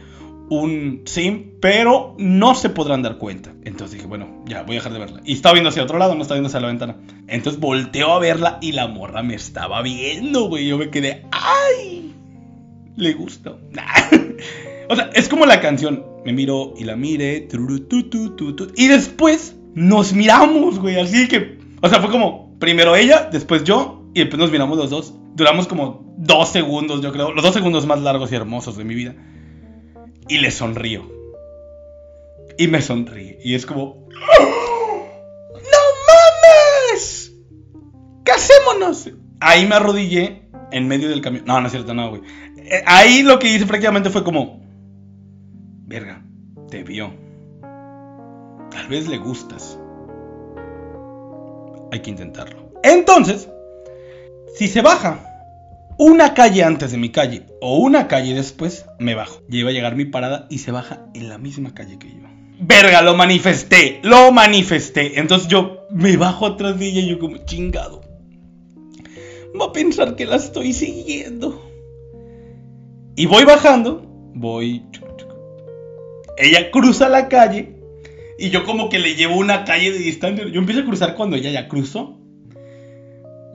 un 0.50 1.02
sim, 1.04 1.52
pero 1.60 2.16
no 2.18 2.54
se 2.54 2.70
podrán 2.70 3.02
dar 3.02 3.18
cuenta. 3.18 3.52
Entonces 3.64 3.92
dije, 3.92 4.06
bueno, 4.06 4.42
ya 4.46 4.62
voy 4.62 4.76
a 4.76 4.78
dejar 4.78 4.92
de 4.92 4.98
verla. 4.98 5.20
Y 5.24 5.34
estaba 5.34 5.52
viendo 5.52 5.68
hacia 5.68 5.84
otro 5.84 5.98
lado, 5.98 6.14
no 6.14 6.22
estaba 6.22 6.36
viendo 6.36 6.48
hacia 6.48 6.60
la 6.60 6.66
ventana. 6.66 6.96
Entonces 7.28 7.60
volteo 7.60 8.12
a 8.12 8.18
verla 8.18 8.58
y 8.60 8.72
la 8.72 8.88
morra 8.88 9.22
me 9.22 9.34
estaba 9.34 9.80
viendo, 9.82 10.48
güey. 10.48 10.66
Yo 10.66 10.76
me 10.76 10.90
quedé, 10.90 11.24
¡ay! 11.30 12.12
Le 12.96 13.12
gusta. 13.12 13.52
o 14.88 14.96
sea, 14.96 15.10
es 15.14 15.28
como 15.28 15.46
la 15.46 15.60
canción. 15.60 16.04
Me 16.24 16.32
miro 16.32 16.74
y 16.76 16.84
la 16.84 16.96
mire. 16.96 17.46
Y 18.76 18.88
después 18.88 19.56
nos 19.74 20.12
miramos, 20.12 20.80
güey. 20.80 20.98
Así 20.98 21.28
que, 21.28 21.58
o 21.80 21.88
sea, 21.88 22.00
fue 22.00 22.10
como 22.10 22.58
primero 22.58 22.96
ella, 22.96 23.28
después 23.30 23.62
yo. 23.62 23.99
Y 24.14 24.20
después 24.20 24.38
nos 24.38 24.50
miramos 24.50 24.76
los 24.76 24.90
dos. 24.90 25.14
Duramos 25.34 25.66
como 25.66 26.14
dos 26.16 26.50
segundos, 26.50 27.00
yo 27.00 27.12
creo. 27.12 27.32
Los 27.32 27.44
dos 27.44 27.54
segundos 27.54 27.86
más 27.86 28.00
largos 28.00 28.32
y 28.32 28.34
hermosos 28.34 28.76
de 28.76 28.84
mi 28.84 28.94
vida 28.94 29.14
y 30.30 30.38
le 30.38 30.50
sonrío. 30.50 31.02
Y 32.56 32.68
me 32.68 32.80
sonríe. 32.80 33.38
Y 33.42 33.54
es 33.54 33.66
como... 33.66 34.06
¡No 35.52 35.80
mames! 36.92 37.32
¡Casémonos! 38.24 39.10
Ahí 39.40 39.66
me 39.66 39.74
arrodillé 39.74 40.48
en 40.70 40.86
medio 40.86 41.08
del 41.08 41.20
camión. 41.20 41.44
No, 41.46 41.60
no 41.60 41.66
es 41.66 41.72
cierto, 41.72 41.94
no, 41.94 42.10
güey. 42.10 42.22
Eh, 42.58 42.82
ahí 42.86 43.22
lo 43.22 43.38
que 43.38 43.48
hice 43.48 43.66
prácticamente 43.66 44.08
fue 44.10 44.22
como... 44.22 44.60
Verga, 45.86 46.24
te 46.70 46.84
vio. 46.84 47.12
Tal 48.70 48.86
vez 48.88 49.08
le 49.08 49.18
gustas. 49.18 49.78
Hay 51.90 52.00
que 52.02 52.10
intentarlo. 52.10 52.72
Entonces, 52.84 53.48
si 54.54 54.68
se 54.68 54.82
baja 54.82 55.26
una 55.98 56.32
calle 56.32 56.64
antes 56.64 56.92
de 56.92 56.98
mi 56.98 57.10
calle 57.10 57.44
o 57.60 57.76
una 57.76 58.08
calle 58.08 58.34
después, 58.34 58.86
me 58.98 59.14
bajo. 59.14 59.42
Ya 59.48 59.58
iba 59.58 59.70
a 59.70 59.72
llegar 59.72 59.96
mi 59.96 60.06
parada 60.06 60.46
y 60.48 60.58
se 60.58 60.70
baja 60.70 61.06
en 61.14 61.28
la 61.28 61.38
misma 61.38 61.74
calle 61.74 61.98
que 61.98 62.08
yo. 62.08 62.20
Verga, 62.58 63.02
lo 63.02 63.14
manifesté, 63.14 64.00
lo 64.02 64.32
manifesté. 64.32 65.18
Entonces 65.18 65.48
yo 65.48 65.86
me 65.90 66.16
bajo 66.16 66.46
atrás 66.46 66.78
de 66.78 66.86
ella 66.86 67.00
y 67.00 67.08
yo 67.08 67.18
como 67.18 67.38
chingado. 67.38 68.02
Va 69.58 69.66
a 69.66 69.72
pensar 69.72 70.16
que 70.16 70.26
la 70.26 70.36
estoy 70.36 70.72
siguiendo. 70.72 71.70
Y 73.16 73.26
voy 73.26 73.44
bajando, 73.44 74.02
voy... 74.34 74.84
Ella 76.38 76.70
cruza 76.70 77.08
la 77.10 77.28
calle 77.28 77.76
y 78.38 78.48
yo 78.48 78.64
como 78.64 78.88
que 78.88 78.98
le 78.98 79.16
llevo 79.16 79.36
una 79.36 79.64
calle 79.64 79.92
de 79.92 79.98
distancia. 79.98 80.46
Yo 80.46 80.60
empiezo 80.60 80.80
a 80.80 80.86
cruzar 80.86 81.14
cuando 81.14 81.36
ella 81.36 81.50
ya 81.50 81.68
cruzó. 81.68 82.19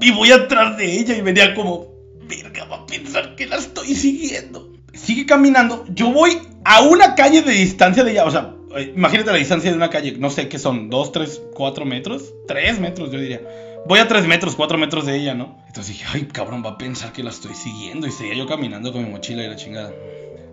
Y 0.02 0.12
voy 0.12 0.32
atrás 0.32 0.78
de 0.78 1.00
ella 1.00 1.16
y 1.16 1.22
venía 1.22 1.54
como, 1.54 1.88
verga, 2.28 2.66
va 2.66 2.78
a 2.78 2.86
pensar 2.86 3.36
que 3.36 3.48
la 3.48 3.58
estoy 3.58 3.96
siguiendo. 3.96 4.74
Sigue 4.94 5.26
caminando. 5.26 5.86
Yo 5.90 6.12
voy 6.12 6.38
a 6.64 6.82
una 6.82 7.16
calle 7.16 7.42
de 7.42 7.54
distancia 7.54 8.04
de 8.04 8.12
ella. 8.12 8.26
O 8.26 8.32
sea, 8.32 8.56
eh, 8.76 8.94
imagínate 8.96 9.32
la 9.32 9.38
distancia 9.38 9.70
de 9.70 9.78
una 9.78 9.90
calle. 9.90 10.16
No 10.18 10.30
sé 10.30 10.48
qué 10.48 10.60
son, 10.60 10.90
dos, 10.90 11.12
tres, 11.12 11.42
cuatro 11.54 11.86
metros. 11.86 12.34
Tres 12.48 12.80
metros, 12.80 13.12
yo 13.12 13.20
diría. 13.20 13.42
Voy 13.88 14.00
a 14.00 14.08
tres 14.08 14.26
metros, 14.26 14.56
cuatro 14.56 14.78
metros 14.78 15.06
de 15.06 15.16
ella, 15.16 15.36
¿no? 15.36 15.58
Entonces 15.68 15.98
dije, 15.98 16.06
ay, 16.12 16.28
cabrón, 16.32 16.64
va 16.66 16.72
a 16.72 16.78
pensar 16.78 17.12
que 17.14 17.24
la 17.24 17.30
estoy 17.30 17.54
siguiendo. 17.54 18.08
Y 18.08 18.12
seguía 18.12 18.36
yo 18.36 18.48
caminando 18.48 18.92
con 18.92 19.04
mi 19.04 19.10
mochila 19.10 19.44
y 19.44 19.48
la 19.48 19.56
chingada. 19.56 19.94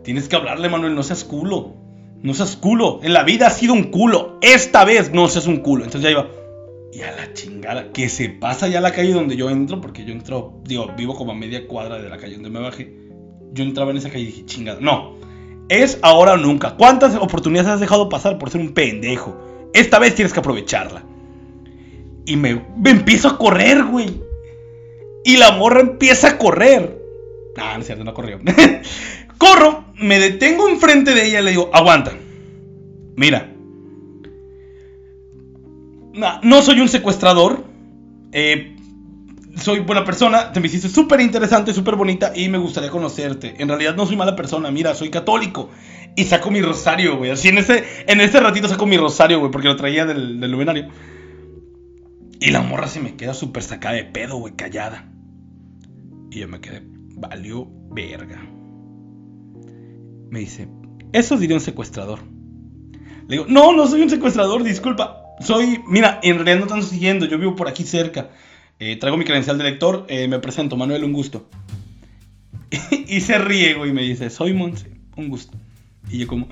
Tienes 0.04 0.28
que 0.28 0.36
hablarle, 0.36 0.68
Manuel, 0.68 0.94
no 0.94 1.02
seas 1.02 1.24
culo. 1.24 1.74
No 2.20 2.34
seas 2.34 2.56
culo. 2.56 3.00
En 3.02 3.12
la 3.12 3.24
vida 3.24 3.46
has 3.46 3.56
sido 3.56 3.72
un 3.72 3.84
culo. 3.84 4.38
Esta 4.42 4.84
vez 4.84 5.12
no 5.12 5.28
seas 5.28 5.46
un 5.46 5.58
culo. 5.58 5.84
Entonces 5.84 6.02
ya 6.02 6.10
iba. 6.10 6.28
Y 6.92 7.00
a 7.00 7.12
la 7.12 7.32
chingada, 7.32 7.90
que 7.90 8.10
se 8.10 8.28
pasa 8.28 8.68
ya 8.68 8.82
la 8.82 8.92
calle 8.92 9.12
donde 9.12 9.34
yo 9.34 9.48
entro, 9.48 9.80
porque 9.80 10.04
yo 10.04 10.12
entro, 10.12 10.60
digo, 10.64 10.92
vivo 10.94 11.14
como 11.14 11.32
a 11.32 11.34
media 11.34 11.66
cuadra 11.66 11.98
de 11.98 12.10
la 12.10 12.18
calle 12.18 12.34
donde 12.34 12.50
me 12.50 12.60
bajé. 12.60 12.94
Yo 13.52 13.64
entraba 13.64 13.90
en 13.92 13.96
esa 13.96 14.10
calle 14.10 14.24
y 14.24 14.26
dije, 14.26 14.44
chingada, 14.44 14.78
no, 14.80 15.16
es 15.70 15.98
ahora 16.02 16.34
o 16.34 16.36
nunca. 16.36 16.76
¿Cuántas 16.76 17.16
oportunidades 17.16 17.70
has 17.70 17.80
dejado 17.80 18.10
pasar 18.10 18.38
por 18.38 18.50
ser 18.50 18.60
un 18.60 18.74
pendejo? 18.74 19.70
Esta 19.72 19.98
vez 19.98 20.14
tienes 20.14 20.34
que 20.34 20.40
aprovecharla. 20.40 21.02
Y 22.26 22.36
me, 22.36 22.62
me 22.76 22.90
empiezo 22.90 23.28
a 23.28 23.38
correr, 23.38 23.84
güey. 23.84 24.20
Y 25.24 25.38
la 25.38 25.52
morra 25.52 25.80
empieza 25.80 26.28
a 26.28 26.38
correr. 26.38 27.00
Ah, 27.56 27.72
no 27.74 27.80
es 27.80 27.86
cierto, 27.86 28.04
no 28.04 28.12
corrió. 28.14 28.38
Corro, 29.38 29.84
me 29.96 30.18
detengo 30.18 30.68
enfrente 30.68 31.14
de 31.14 31.26
ella 31.26 31.40
y 31.40 31.44
le 31.44 31.50
digo, 31.50 31.70
aguanta. 31.72 32.12
Mira, 33.16 33.52
no, 36.14 36.62
soy 36.62 36.80
un 36.80 36.88
secuestrador. 36.88 37.64
Eh, 38.32 38.76
soy 39.56 39.80
buena 39.80 40.04
persona. 40.04 40.52
Te 40.52 40.60
me 40.60 40.66
hiciste 40.66 40.88
súper 40.88 41.20
interesante, 41.20 41.72
súper 41.72 41.96
bonita 41.96 42.32
y 42.34 42.48
me 42.48 42.58
gustaría 42.58 42.90
conocerte. 42.90 43.54
En 43.58 43.68
realidad 43.68 43.94
no 43.94 44.06
soy 44.06 44.16
mala 44.16 44.36
persona. 44.36 44.70
Mira, 44.70 44.94
soy 44.94 45.10
católico. 45.10 45.70
Y 46.16 46.24
saco 46.24 46.50
mi 46.50 46.60
rosario, 46.60 47.16
güey. 47.16 47.30
Así 47.30 47.48
en 47.48 47.58
ese, 47.58 47.84
en 48.06 48.20
ese 48.20 48.40
ratito 48.40 48.68
saco 48.68 48.86
mi 48.86 48.96
rosario, 48.96 49.38
güey, 49.38 49.50
porque 49.50 49.68
lo 49.68 49.76
traía 49.76 50.04
del, 50.04 50.40
del 50.40 50.50
luminario. 50.50 50.88
Y 52.40 52.50
la 52.50 52.60
morra 52.60 52.88
se 52.88 53.00
me 53.00 53.14
queda 53.14 53.34
súper 53.34 53.62
sacada 53.62 53.94
de 53.94 54.04
pedo, 54.04 54.36
güey, 54.36 54.54
callada. 54.54 55.08
Y 56.30 56.40
yo 56.40 56.48
me 56.48 56.60
quedé, 56.60 56.82
valió 57.16 57.68
verga. 57.90 58.42
Me 60.30 60.40
dice, 60.40 60.66
Eso 61.12 61.36
diría 61.36 61.56
un 61.56 61.60
secuestrador. 61.60 62.20
Le 63.28 63.36
digo, 63.36 63.44
no, 63.48 63.72
no 63.74 63.86
soy 63.86 64.02
un 64.02 64.10
secuestrador, 64.10 64.64
disculpa. 64.64 65.21
Soy, 65.44 65.82
mira, 65.86 66.20
en 66.22 66.36
realidad 66.36 66.58
no 66.58 66.64
están 66.64 66.82
siguiendo, 66.82 67.26
yo 67.26 67.38
vivo 67.38 67.56
por 67.56 67.68
aquí 67.68 67.84
cerca. 67.84 68.30
Eh, 68.78 68.96
traigo 68.96 69.16
mi 69.16 69.24
credencial 69.24 69.58
de 69.58 69.64
lector, 69.64 70.06
eh, 70.08 70.28
me 70.28 70.38
presento, 70.38 70.76
Manuel, 70.76 71.04
un 71.04 71.12
gusto. 71.12 71.48
y 73.08 73.20
se 73.20 73.38
güey, 73.74 73.90
y 73.90 73.92
me 73.92 74.02
dice, 74.02 74.30
soy 74.30 74.52
Monse, 74.52 74.90
un 75.16 75.28
gusto. 75.28 75.56
Y 76.10 76.18
yo 76.18 76.26
como... 76.26 76.48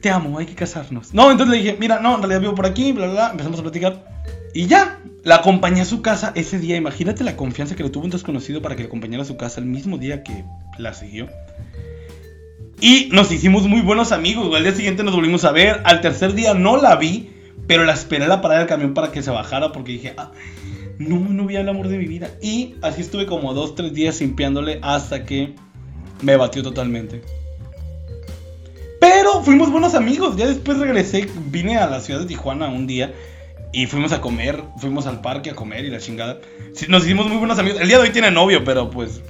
Te 0.00 0.10
amo, 0.10 0.38
hay 0.38 0.46
que 0.46 0.54
casarnos. 0.54 1.12
No, 1.12 1.30
entonces 1.30 1.56
le 1.56 1.62
dije, 1.62 1.76
mira, 1.78 1.98
no, 1.98 2.14
en 2.14 2.20
realidad 2.20 2.40
vivo 2.40 2.54
por 2.54 2.66
aquí, 2.66 2.92
bla, 2.92 3.06
bla, 3.06 3.14
bla. 3.14 3.30
Empezamos 3.32 3.58
a 3.58 3.62
platicar. 3.62 4.06
Y 4.54 4.66
ya, 4.66 5.00
la 5.24 5.36
acompañé 5.36 5.80
a 5.80 5.84
su 5.84 6.02
casa 6.02 6.32
ese 6.36 6.58
día. 6.58 6.76
Imagínate 6.76 7.24
la 7.24 7.36
confianza 7.36 7.74
que 7.74 7.82
le 7.82 7.90
tuvo 7.90 8.04
un 8.04 8.10
desconocido 8.10 8.62
para 8.62 8.76
que 8.76 8.82
le 8.82 8.88
acompañara 8.88 9.24
a 9.24 9.26
su 9.26 9.36
casa 9.36 9.60
el 9.60 9.66
mismo 9.66 9.98
día 9.98 10.22
que 10.22 10.44
la 10.78 10.94
siguió. 10.94 11.28
Y 12.80 13.08
nos 13.12 13.32
hicimos 13.32 13.66
muy 13.66 13.80
buenos 13.80 14.12
amigos. 14.12 14.54
Al 14.54 14.62
día 14.62 14.72
siguiente 14.72 15.02
nos 15.02 15.14
volvimos 15.14 15.44
a 15.44 15.50
ver. 15.50 15.80
Al 15.84 16.00
tercer 16.00 16.34
día 16.34 16.54
no 16.54 16.76
la 16.76 16.94
vi, 16.96 17.30
pero 17.66 17.84
la 17.84 17.92
esperé 17.92 18.24
a 18.24 18.28
la 18.28 18.40
parada 18.40 18.60
del 18.60 18.68
camión 18.68 18.94
para 18.94 19.10
que 19.10 19.22
se 19.22 19.30
bajara 19.30 19.72
porque 19.72 19.92
dije, 19.92 20.14
ah, 20.16 20.30
no, 20.98 21.18
no 21.18 21.46
vi 21.46 21.56
el 21.56 21.68
amor 21.68 21.88
de 21.88 21.98
mi 21.98 22.06
vida. 22.06 22.30
Y 22.40 22.76
así 22.82 23.00
estuve 23.00 23.26
como 23.26 23.52
dos, 23.52 23.74
tres 23.74 23.92
días 23.94 24.20
limpiándole 24.20 24.78
hasta 24.82 25.24
que 25.24 25.54
me 26.22 26.36
batió 26.36 26.62
totalmente. 26.62 27.22
Pero 29.00 29.42
fuimos 29.42 29.72
buenos 29.72 29.94
amigos. 29.94 30.36
Ya 30.36 30.46
después 30.46 30.78
regresé, 30.78 31.28
vine 31.50 31.78
a 31.78 31.88
la 31.88 32.00
ciudad 32.00 32.20
de 32.20 32.26
Tijuana 32.26 32.68
un 32.68 32.86
día 32.86 33.12
y 33.72 33.86
fuimos 33.86 34.12
a 34.12 34.20
comer, 34.20 34.62
fuimos 34.78 35.06
al 35.06 35.20
parque 35.20 35.50
a 35.50 35.54
comer 35.56 35.84
y 35.84 35.90
la 35.90 35.98
chingada. 35.98 36.38
Nos 36.88 37.04
hicimos 37.04 37.26
muy 37.26 37.38
buenos 37.38 37.58
amigos. 37.58 37.80
El 37.80 37.88
día 37.88 37.96
de 37.98 38.04
hoy 38.04 38.10
tiene 38.10 38.30
novio, 38.30 38.62
pero 38.64 38.88
pues... 38.88 39.20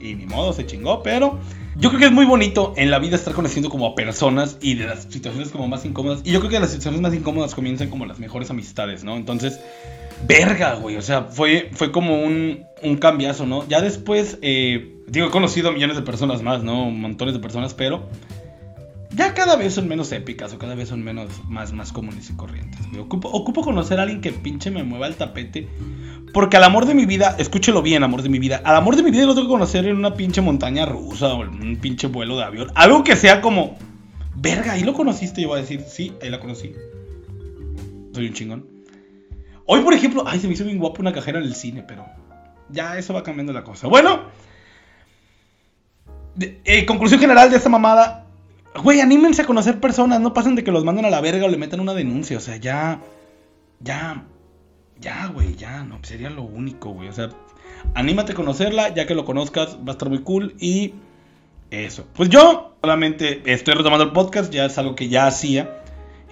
Y 0.00 0.14
ni 0.14 0.24
modo, 0.24 0.54
se 0.54 0.64
chingó, 0.64 1.02
pero... 1.02 1.38
Yo 1.76 1.88
creo 1.88 2.00
que 2.00 2.06
es 2.06 2.12
muy 2.12 2.24
bonito 2.24 2.74
en 2.76 2.90
la 2.90 2.98
vida 2.98 3.16
estar 3.16 3.32
conociendo 3.32 3.70
como 3.70 3.86
a 3.86 3.94
personas 3.94 4.58
y 4.60 4.74
de 4.74 4.86
las 4.86 5.04
situaciones 5.04 5.50
como 5.50 5.68
más 5.68 5.84
incómodas. 5.84 6.20
Y 6.24 6.32
yo 6.32 6.40
creo 6.40 6.50
que 6.50 6.60
las 6.60 6.70
situaciones 6.70 7.00
más 7.00 7.14
incómodas 7.14 7.54
comienzan 7.54 7.88
como 7.88 8.06
las 8.06 8.18
mejores 8.18 8.50
amistades, 8.50 9.04
¿no? 9.04 9.16
Entonces, 9.16 9.60
verga, 10.26 10.74
güey. 10.74 10.96
O 10.96 11.02
sea, 11.02 11.24
fue, 11.24 11.70
fue 11.72 11.92
como 11.92 12.22
un, 12.22 12.64
un 12.82 12.96
cambiazo, 12.96 13.46
¿no? 13.46 13.66
Ya 13.68 13.80
después, 13.80 14.38
eh, 14.42 14.96
digo, 15.06 15.28
he 15.28 15.30
conocido 15.30 15.68
a 15.68 15.72
millones 15.72 15.96
de 15.96 16.02
personas 16.02 16.42
más, 16.42 16.62
¿no? 16.62 16.90
Montones 16.90 17.34
de 17.34 17.40
personas, 17.40 17.74
pero 17.74 18.08
ya 19.12 19.34
cada 19.34 19.56
vez 19.56 19.74
son 19.74 19.88
menos 19.88 20.12
épicas 20.12 20.52
o 20.52 20.58
cada 20.58 20.74
vez 20.74 20.88
son 20.88 21.02
menos 21.02 21.30
más, 21.48 21.72
más 21.72 21.92
comunes 21.92 22.30
y 22.30 22.34
corrientes. 22.34 22.80
Ocupo, 22.98 23.28
ocupo 23.28 23.62
conocer 23.62 23.98
a 23.98 24.02
alguien 24.02 24.20
que 24.20 24.32
pinche 24.32 24.70
me 24.70 24.82
mueva 24.84 25.06
el 25.06 25.16
tapete. 25.16 25.68
Porque 26.32 26.56
al 26.56 26.64
amor 26.64 26.86
de 26.86 26.94
mi 26.94 27.06
vida, 27.06 27.34
escúchelo 27.38 27.82
bien, 27.82 28.04
amor 28.04 28.22
de 28.22 28.28
mi 28.28 28.38
vida. 28.38 28.60
Al 28.64 28.76
amor 28.76 28.94
de 28.94 29.02
mi 29.02 29.10
vida 29.10 29.26
lo 29.26 29.34
tengo 29.34 29.48
que 29.48 29.52
conocer 29.52 29.84
en 29.86 29.96
una 29.96 30.14
pinche 30.14 30.40
montaña 30.40 30.86
rusa 30.86 31.34
o 31.34 31.42
en 31.42 31.60
un 31.60 31.76
pinche 31.76 32.06
vuelo 32.06 32.36
de 32.36 32.44
avión. 32.44 32.70
Algo 32.76 33.02
que 33.02 33.16
sea 33.16 33.40
como, 33.40 33.76
verga, 34.36 34.72
ahí 34.72 34.84
lo 34.84 34.92
conociste. 34.92 35.42
Yo 35.42 35.48
voy 35.48 35.58
a 35.58 35.62
decir, 35.62 35.82
sí, 35.88 36.12
ahí 36.22 36.30
la 36.30 36.38
conocí. 36.38 36.72
Soy 38.14 38.28
un 38.28 38.32
chingón. 38.32 38.66
Hoy, 39.66 39.80
por 39.82 39.92
ejemplo, 39.92 40.22
ay, 40.26 40.38
se 40.38 40.46
me 40.46 40.54
hizo 40.54 40.64
bien 40.64 40.78
guapo 40.78 41.02
una 41.02 41.12
cajera 41.12 41.40
en 41.40 41.46
el 41.46 41.54
cine, 41.56 41.82
pero 41.86 42.06
ya 42.68 42.96
eso 42.96 43.12
va 43.12 43.24
cambiando 43.24 43.52
la 43.52 43.64
cosa. 43.64 43.88
Bueno, 43.88 44.20
eh, 46.38 46.86
conclusión 46.86 47.20
general 47.20 47.50
de 47.50 47.56
esta 47.56 47.68
mamada. 47.68 48.29
Güey, 48.74 49.00
anímense 49.00 49.42
a 49.42 49.46
conocer 49.46 49.80
personas, 49.80 50.20
no 50.20 50.32
pasen 50.32 50.54
de 50.54 50.62
que 50.62 50.70
los 50.70 50.84
manden 50.84 51.04
a 51.04 51.10
la 51.10 51.20
verga 51.20 51.46
o 51.46 51.48
le 51.48 51.56
metan 51.56 51.80
una 51.80 51.94
denuncia. 51.94 52.36
O 52.36 52.40
sea, 52.40 52.56
ya. 52.56 53.00
Ya. 53.80 54.24
Ya, 55.00 55.26
güey, 55.26 55.56
ya. 55.56 55.82
No, 55.82 55.98
sería 56.02 56.30
lo 56.30 56.42
único, 56.42 56.90
güey. 56.90 57.08
O 57.08 57.12
sea, 57.12 57.30
anímate 57.94 58.32
a 58.32 58.34
conocerla, 58.34 58.94
ya 58.94 59.06
que 59.06 59.14
lo 59.14 59.24
conozcas, 59.24 59.76
va 59.78 59.88
a 59.88 59.92
estar 59.92 60.08
muy 60.08 60.22
cool. 60.22 60.54
Y. 60.58 60.94
Eso. 61.70 62.04
Pues 62.14 62.28
yo 62.28 62.76
solamente 62.80 63.42
estoy 63.44 63.74
retomando 63.74 64.04
el 64.04 64.10
podcast, 64.12 64.52
ya 64.52 64.66
es 64.66 64.76
algo 64.78 64.94
que 64.94 65.08
ya 65.08 65.26
hacía. 65.26 65.82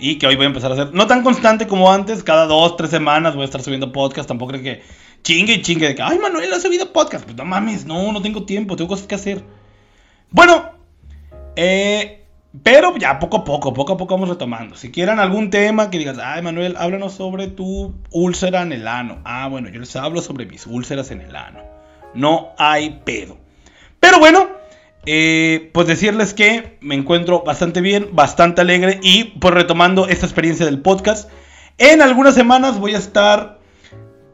Y 0.00 0.18
que 0.18 0.28
hoy 0.28 0.37
voy 0.37 0.45
a 0.45 0.49
empezar 0.49 0.71
a 0.71 0.75
hacer. 0.75 0.95
No 0.95 1.07
tan 1.09 1.25
constante 1.25 1.66
como 1.66 1.92
antes, 1.92 2.23
cada 2.23 2.47
dos, 2.47 2.76
tres 2.76 2.90
semanas 2.90 3.35
voy 3.35 3.42
a 3.42 3.47
estar 3.47 3.62
subiendo 3.62 3.90
podcast. 3.90 4.29
Tampoco 4.29 4.53
creo 4.53 4.62
que 4.62 4.83
chingue 5.22 5.55
y 5.55 5.62
chingue 5.62 5.88
de 5.88 5.94
que, 5.96 6.03
ay, 6.03 6.18
Manuel 6.18 6.53
ha 6.53 6.61
subido 6.61 6.92
podcast. 6.92 7.24
Pues 7.24 7.37
no 7.37 7.44
mames, 7.44 7.85
no, 7.85 8.12
no 8.12 8.22
tengo 8.22 8.44
tiempo, 8.44 8.77
tengo 8.77 8.88
cosas 8.88 9.07
que 9.07 9.16
hacer. 9.16 9.44
Bueno, 10.31 10.70
eh, 11.57 12.28
pero 12.63 12.97
ya 12.97 13.19
poco 13.19 13.39
a 13.39 13.45
poco, 13.45 13.75
poco 13.75 13.93
a 13.93 13.97
poco 13.97 14.15
vamos 14.15 14.31
retomando. 14.31 14.75
Si 14.75 14.91
quieren 14.91 15.19
algún 15.19 15.51
tema 15.51 15.91
que 15.91 15.99
digas, 15.99 16.19
ay 16.23 16.43
Manuel, 16.43 16.77
háblanos 16.79 17.13
sobre 17.13 17.49
tu 17.49 17.95
úlcera 18.11 18.63
en 18.63 18.73
el 18.73 18.89
ano. 18.89 19.21
Ah, 19.25 19.49
bueno, 19.49 19.69
yo 19.69 19.81
les 19.81 19.95
hablo 19.97 20.23
sobre 20.23 20.47
mis 20.47 20.67
úlceras 20.67 21.11
en 21.11 21.21
el 21.21 21.37
ano. 21.37 21.61
No 22.15 22.51
hay 22.59 23.01
pedo. 23.05 23.37
Pero 24.01 24.19
bueno, 24.19 24.49
eh, 25.05 25.71
pues 25.73 25.87
decirles 25.87 26.33
que 26.33 26.79
me 26.81 26.95
encuentro 26.95 27.43
bastante 27.43 27.81
bien, 27.83 28.09
bastante 28.13 28.63
alegre 28.63 28.99
y 29.03 29.25
pues 29.25 29.53
retomando 29.53 30.09
esta 30.09 30.25
experiencia 30.25 30.65
del 30.65 30.81
podcast. 30.81 31.31
En 31.77 32.01
algunas 32.01 32.35
semanas 32.35 32.79
voy 32.79 32.95
a 32.95 32.99
estar, 32.99 33.59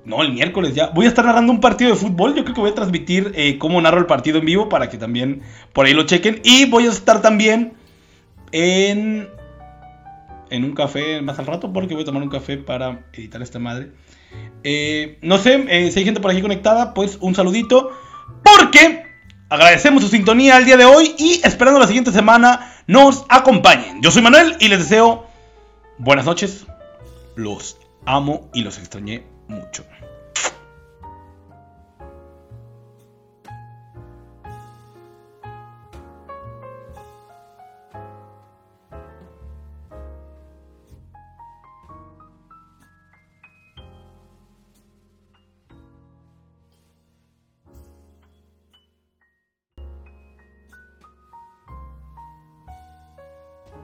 no, 0.04 0.22
el 0.22 0.32
miércoles 0.32 0.74
ya, 0.74 0.86
voy 0.88 1.06
a 1.06 1.08
estar 1.08 1.24
narrando 1.24 1.52
un 1.52 1.60
partido 1.60 1.90
de 1.90 1.96
fútbol. 1.96 2.34
Yo 2.36 2.44
creo 2.44 2.54
que 2.54 2.60
voy 2.60 2.70
a 2.70 2.74
transmitir 2.74 3.32
eh, 3.34 3.58
cómo 3.58 3.80
narro 3.80 3.98
el 3.98 4.06
partido 4.06 4.38
en 4.38 4.46
vivo 4.46 4.68
para 4.68 4.88
que 4.88 4.98
también 4.98 5.42
por 5.72 5.86
ahí 5.86 5.94
lo 5.94 6.06
chequen. 6.06 6.40
Y 6.44 6.66
voy 6.66 6.86
a 6.86 6.90
estar 6.90 7.20
también 7.20 7.74
en, 8.54 9.28
un 10.52 10.74
café 10.74 11.20
más 11.20 11.38
al 11.40 11.46
rato 11.46 11.72
porque 11.72 11.94
voy 11.94 12.04
a 12.04 12.06
tomar 12.06 12.22
un 12.22 12.30
café 12.30 12.56
para 12.56 13.04
editar 13.12 13.42
esta 13.42 13.58
madre. 13.58 13.90
Eh, 14.62 15.18
no 15.22 15.38
sé, 15.38 15.64
eh, 15.68 15.90
si 15.90 15.98
hay 15.98 16.04
gente 16.04 16.20
por 16.20 16.30
aquí 16.30 16.40
conectada, 16.40 16.94
pues 16.94 17.18
un 17.20 17.34
saludito. 17.34 17.90
Porque 18.42 19.04
agradecemos 19.48 20.02
su 20.02 20.08
sintonía 20.08 20.56
el 20.56 20.64
día 20.64 20.76
de 20.76 20.84
hoy 20.84 21.14
y 21.18 21.40
esperando 21.44 21.80
la 21.80 21.86
siguiente 21.88 22.12
semana 22.12 22.72
nos 22.86 23.26
acompañen. 23.28 24.00
Yo 24.00 24.10
soy 24.12 24.22
Manuel 24.22 24.56
y 24.60 24.68
les 24.68 24.78
deseo 24.78 25.26
buenas 25.98 26.24
noches. 26.24 26.64
Los 27.34 27.76
amo 28.06 28.50
y 28.54 28.62
los 28.62 28.78
extrañé 28.78 29.24
mucho. 29.48 29.84